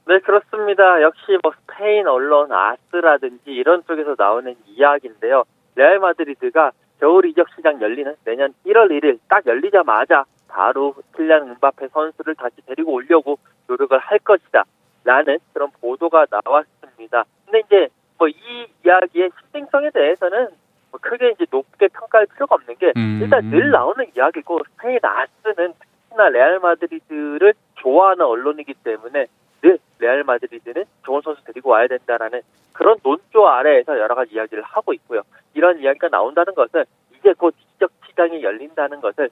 네, 0.08 0.18
그렇습니다. 0.26 1.00
역시 1.02 1.38
뭐 1.44 1.52
스페인 1.52 2.08
언론 2.08 2.50
아스라든지 2.50 3.44
이런 3.46 3.84
쪽에서 3.86 4.16
나오는 4.18 4.56
이야기인데요. 4.66 5.44
레알 5.76 6.00
마드리드가 6.00 6.72
겨울 6.98 7.26
이적 7.26 7.46
시장 7.54 7.80
열리는 7.80 8.12
내년 8.24 8.52
1월 8.66 8.90
1일 8.90 9.20
딱 9.28 9.46
열리자마자 9.46 10.24
바로 10.50 10.94
킬리안 11.16 11.42
음바페 11.48 11.88
선수를 11.88 12.34
다시 12.34 12.56
데리고 12.66 12.92
오려고 12.92 13.38
노력을 13.68 13.96
할 13.98 14.18
것이다. 14.18 14.64
라는 15.04 15.38
그런 15.52 15.70
보도가 15.80 16.26
나왔습니다. 16.30 17.24
근데 17.46 17.60
이제 17.66 17.88
뭐 18.18 18.28
이 18.28 18.66
이야기의 18.84 19.30
신빙성에 19.40 19.90
대해서는 19.90 20.48
뭐 20.90 21.00
크게 21.00 21.30
이제 21.30 21.46
높게 21.50 21.88
평가할 21.88 22.26
필요가 22.26 22.56
없는 22.56 22.76
게 22.76 22.92
음. 22.96 23.20
일단 23.22 23.48
늘 23.50 23.70
나오는 23.70 24.04
이야기고 24.14 24.60
스페인 24.72 24.98
아스는 25.02 25.72
특히나 26.08 26.28
레알 26.30 26.58
마드리드를 26.58 27.54
좋아하는 27.76 28.24
언론이기 28.26 28.74
때문에 28.84 29.26
늘 29.62 29.78
레알 30.00 30.24
마드리드는 30.24 30.84
좋은 31.04 31.20
선수 31.22 31.42
데리고 31.44 31.70
와야 31.70 31.86
된다라는 31.86 32.40
그런 32.72 32.98
논조 33.02 33.46
아래에서 33.46 33.98
여러 33.98 34.14
가지 34.14 34.34
이야기를 34.34 34.62
하고 34.64 34.92
있고요. 34.94 35.22
이런 35.54 35.78
이야기가 35.78 36.08
나온다는 36.08 36.54
것은 36.54 36.84
이제 37.18 37.32
곧 37.34 37.54
지적 37.72 37.90
시장이 38.06 38.42
열린다는 38.42 39.00
것을 39.00 39.30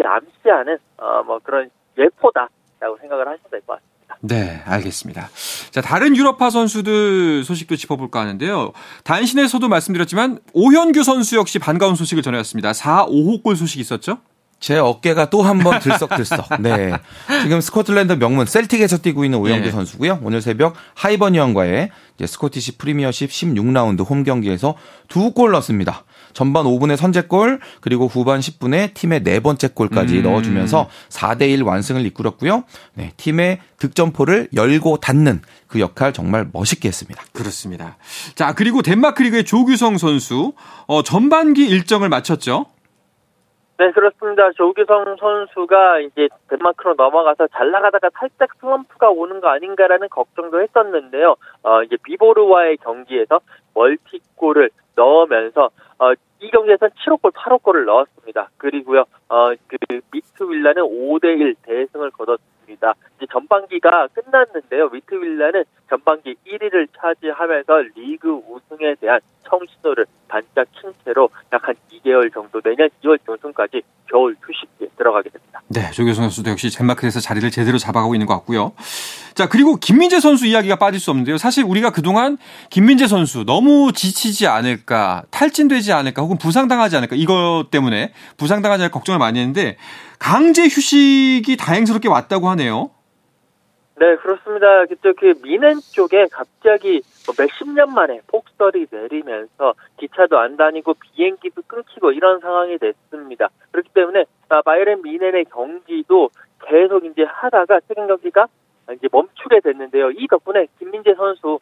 미리 0.00 0.06
암시하는 0.06 0.78
어뭐 0.98 1.40
그런 1.42 1.70
예포다라고 1.98 2.98
생각을 3.00 3.28
하시면 3.28 3.50
될 3.50 3.60
것 3.66 3.74
같습니다. 3.74 4.16
네, 4.22 4.62
알겠습니다. 4.66 5.28
자, 5.70 5.80
다른 5.80 6.16
유럽파 6.16 6.50
선수들 6.50 7.44
소식도 7.44 7.76
짚어볼까 7.76 8.20
하는데요. 8.20 8.72
단신에서도 9.04 9.68
말씀드렸지만 9.68 10.40
오현규 10.52 11.02
선수 11.04 11.36
역시 11.36 11.58
반가운 11.58 11.94
소식을 11.94 12.22
전해왔습니다. 12.22 12.72
4, 12.72 13.06
5호 13.06 13.42
골 13.42 13.56
소식이 13.56 13.80
있었죠? 13.80 14.18
제 14.58 14.76
어깨가 14.78 15.30
또 15.30 15.42
한 15.42 15.62
번 15.62 15.78
들썩들썩. 15.80 16.46
네. 16.60 16.92
지금 17.42 17.60
스코틀랜드 17.62 18.18
명문 18.18 18.44
셀틱에서 18.44 18.98
뛰고 18.98 19.24
있는 19.24 19.38
오영규 19.38 19.64
네. 19.66 19.70
선수고요. 19.70 20.18
오늘 20.22 20.42
새벽 20.42 20.74
하이버니언과의 20.96 21.90
스코티시 22.26 22.76
프리미어십 22.76 23.30
16라운드 23.30 24.06
홈 24.08 24.22
경기에서 24.24 24.74
두 25.08 25.32
골 25.32 25.52
넣었습니다. 25.52 26.04
전반 26.32 26.64
5분에 26.64 26.96
선제골 26.96 27.60
그리고 27.80 28.06
후반 28.06 28.40
10분에 28.40 28.94
팀의 28.94 29.22
네 29.22 29.40
번째 29.40 29.68
골까지 29.68 30.18
음. 30.18 30.22
넣어주면서 30.24 30.88
4대 31.08 31.48
1 31.50 31.62
완승을 31.62 32.04
이끌었고요. 32.06 32.64
네, 32.94 33.12
팀의 33.16 33.60
득점포를 33.78 34.48
열고 34.54 34.98
닫는 34.98 35.40
그 35.66 35.80
역할 35.80 36.12
정말 36.12 36.48
멋있게 36.52 36.88
했습니다. 36.88 37.22
그렇습니다. 37.32 37.96
자, 38.34 38.54
그리고 38.54 38.82
덴마크 38.82 39.22
리그의 39.22 39.44
조규성 39.44 39.98
선수, 39.98 40.52
어, 40.86 41.02
전반기 41.02 41.66
일정을 41.66 42.08
마쳤죠. 42.08 42.66
네, 43.80 43.90
그렇습니다. 43.92 44.50
조규성 44.52 45.16
선수가 45.18 46.00
이제 46.00 46.28
덴마크로 46.50 46.92
넘어가서 46.98 47.48
잘 47.48 47.70
나가다가 47.70 48.10
살짝 48.12 48.50
슬럼프가 48.60 49.08
오는 49.08 49.40
거 49.40 49.48
아닌가라는 49.48 50.10
걱정도 50.10 50.60
했었는데요. 50.60 51.36
어, 51.62 51.82
이제 51.84 51.96
비보르와의 52.02 52.76
경기에서 52.76 53.40
멀티골을 53.74 54.68
넣으면서 54.96 55.70
어, 56.00 56.12
이 56.40 56.50
경기에서는 56.50 56.92
7호 57.04 57.20
골, 57.20 57.30
8호 57.32 57.62
골을 57.62 57.84
넣었습니다. 57.84 58.48
그리고요, 58.56 59.04
어, 59.28 59.50
그 59.66 59.76
미트윌란은 60.10 60.82
5대1 60.82 61.56
대승을 61.62 62.10
거뒀습니다. 62.12 62.94
이제 63.16 63.26
전반기가 63.30 64.08
끝났는데요. 64.14 64.88
미트윌란은 64.88 65.64
전반기 65.90 66.36
1위를 66.46 66.88
차지하면서 66.96 67.82
리그 67.96 68.30
우승에 68.48 68.94
대한 68.94 69.20
청신호를 69.44 70.06
반짝 70.28 70.68
킨 70.72 70.92
채로 71.04 71.28
약 71.52 71.68
한 71.68 71.74
2개월 71.92 72.32
정도 72.32 72.60
내년 72.62 72.88
2월 73.04 73.18
중순까지 73.26 73.82
겨울 74.08 74.34
휴식기에 74.40 74.88
들어가게 74.96 75.28
됩니다. 75.28 75.59
네, 75.72 75.88
조규성 75.92 76.24
선수도 76.24 76.50
역시 76.50 76.68
덴마크에서 76.76 77.20
자리를 77.20 77.48
제대로 77.52 77.78
잡아가고 77.78 78.16
있는 78.16 78.26
것 78.26 78.34
같고요. 78.34 78.72
자, 79.34 79.48
그리고 79.48 79.76
김민재 79.76 80.18
선수 80.18 80.44
이야기가 80.44 80.74
빠질 80.74 80.98
수 80.98 81.12
없는데요. 81.12 81.38
사실 81.38 81.62
우리가 81.62 81.90
그동안 81.90 82.38
김민재 82.70 83.06
선수 83.06 83.44
너무 83.44 83.92
지치지 83.92 84.48
않을까, 84.48 85.22
탈진되지 85.30 85.92
않을까, 85.92 86.22
혹은 86.22 86.38
부상당하지 86.38 86.96
않을까, 86.96 87.14
이것 87.14 87.66
때문에 87.70 88.12
부상당하지 88.36 88.82
않을까 88.82 88.94
걱정을 88.94 89.20
많이 89.20 89.38
했는데, 89.38 89.76
강제 90.18 90.64
휴식이 90.64 91.56
다행스럽게 91.56 92.08
왔다고 92.08 92.48
하네요. 92.50 92.90
네, 94.00 94.16
그렇습니다. 94.22 94.66
그 95.20 95.34
미넨 95.44 95.82
쪽에 95.92 96.26
갑자기 96.32 96.94
뭐 96.94 97.00
몇십 97.26 97.68
년 97.70 97.92
만에 97.92 98.20
폭설이 98.26 98.86
내리면서 98.90 99.74
기차도 99.98 100.38
안 100.38 100.56
다니고 100.56 100.94
비행기도 100.94 101.62
끊기고 101.66 102.12
이런 102.12 102.40
상황이 102.40 102.78
됐습니다. 102.78 103.48
그렇기 103.70 103.90
때문에 103.94 104.24
아, 104.48 104.62
바이에른 104.62 105.02
미넨의 105.02 105.44
경기도 105.46 106.30
계속 106.64 107.04
이제 107.04 107.22
하다가 107.22 107.80
최근 107.88 108.06
경기가 108.06 108.46
이제 108.92 109.08
멈추게 109.10 109.60
됐는데요. 109.60 110.10
이 110.10 110.26
덕분에 110.26 110.66
김민재 110.78 111.14
선수 111.14 111.60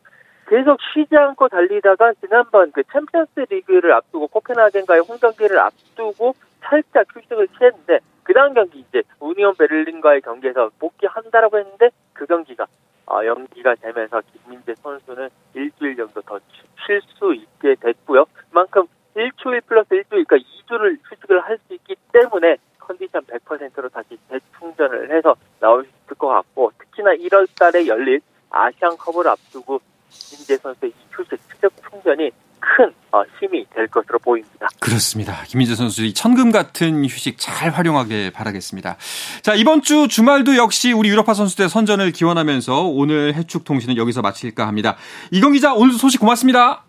계속 0.49 0.79
쉬지 0.81 1.14
않고 1.14 1.49
달리다가 1.49 2.14
지난번 2.14 2.73
그 2.73 2.83
챔피언스 2.90 3.47
리그를 3.51 3.92
앞두고 3.92 4.29
코펜하겐과의 4.29 5.03
홈 5.03 5.18
경기를 5.18 5.59
앞두고 5.59 6.35
살짝 6.61 7.07
휴식을 7.14 7.49
취했는데 7.59 8.01
그 8.23 8.33
다음 8.33 8.55
경기 8.55 8.81
이제 8.81 9.03
우니온 9.21 9.55
베를린과의 9.59 10.23
경기에서 10.23 10.71
복귀한다라고 10.79 11.59
했는데 11.59 11.90
그 12.14 12.27
경기가 12.27 12.66
어, 13.11 13.25
연기가 13.25 13.75
되면서 13.77 14.21
김민재 14.33 14.75
선수는 14.83 15.29
일주일 15.55 15.97
정도 15.97 16.21
더 16.23 16.38
쉴 16.87 17.01
수 17.18 17.35
있게 17.35 17.75
됐고요. 17.81 18.25
그만큼 18.51 18.87
일주일 19.14 19.61
플러스 19.62 19.92
일주일, 19.94 20.25
그러니까 20.25 20.37
2주를 20.37 20.99
휴식을 21.05 21.40
할 21.40 21.59
수 21.66 21.75
있기 21.75 21.97
때문에 22.12 22.57
컨디션 22.79 23.23
100%로 23.23 23.88
다시 23.90 24.16
재충전을 24.31 25.11
해서 25.11 25.35
나올 25.61 25.85
수 25.85 25.90
있을 26.05 26.16
것 26.16 26.29
같고 26.29 26.73
특히나 26.79 27.11
1월 27.14 27.47
달에 27.59 27.87
열릴 27.87 28.21
아시안컵을 28.51 29.27
앞두고 29.29 29.81
김민재 30.09 30.57
선수의 30.57 30.92
이 30.92 30.94
휴식, 31.12 31.38
체력 31.49 31.73
충전이 31.90 32.31
큰 32.61 32.92
어, 33.11 33.23
힘이 33.40 33.64
될 33.75 33.87
것으로 33.88 34.18
보입니다. 34.18 34.68
그렇습니다. 34.81 35.42
김민재 35.47 35.75
선수 35.75 36.05
이 36.05 36.12
천금 36.12 36.51
같은 36.53 37.05
휴식 37.05 37.37
잘 37.38 37.71
활용하길 37.71 38.31
바라겠습니다. 38.33 38.97
자, 39.42 39.55
이번 39.55 39.83
주 39.83 40.09
주말도 40.09 40.57
역시 40.57 40.92
우리 40.92 41.09
유럽파 41.09 41.35
선수들의 41.35 41.68
선전을 41.68 42.12
기원하면서 42.12 42.85
오늘 42.85 43.35
해축 43.35 43.64
통신은 43.64 43.97
여기서 43.97 44.21
마칠까 44.21 44.66
합니다. 44.66 44.97
이건 45.31 45.53
기자 45.53 45.73
오늘도 45.73 45.99
소식 45.99 46.21
고맙습니다. 46.21 46.85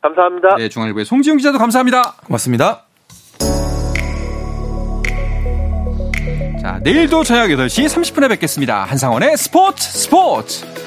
감사합니다. 0.00 0.56
네, 0.56 0.68
중앙일보의 0.68 1.04
송지훈 1.04 1.38
기자도 1.38 1.58
감사합니다. 1.58 2.14
고맙습니다. 2.24 2.84
자, 6.60 6.80
내일도 6.82 7.22
저녁 7.24 7.48
8시 7.48 7.86
30분에 7.86 8.28
뵙겠습니다. 8.28 8.84
한상원의 8.84 9.36
스포츠 9.36 9.82
스포츠! 9.82 10.77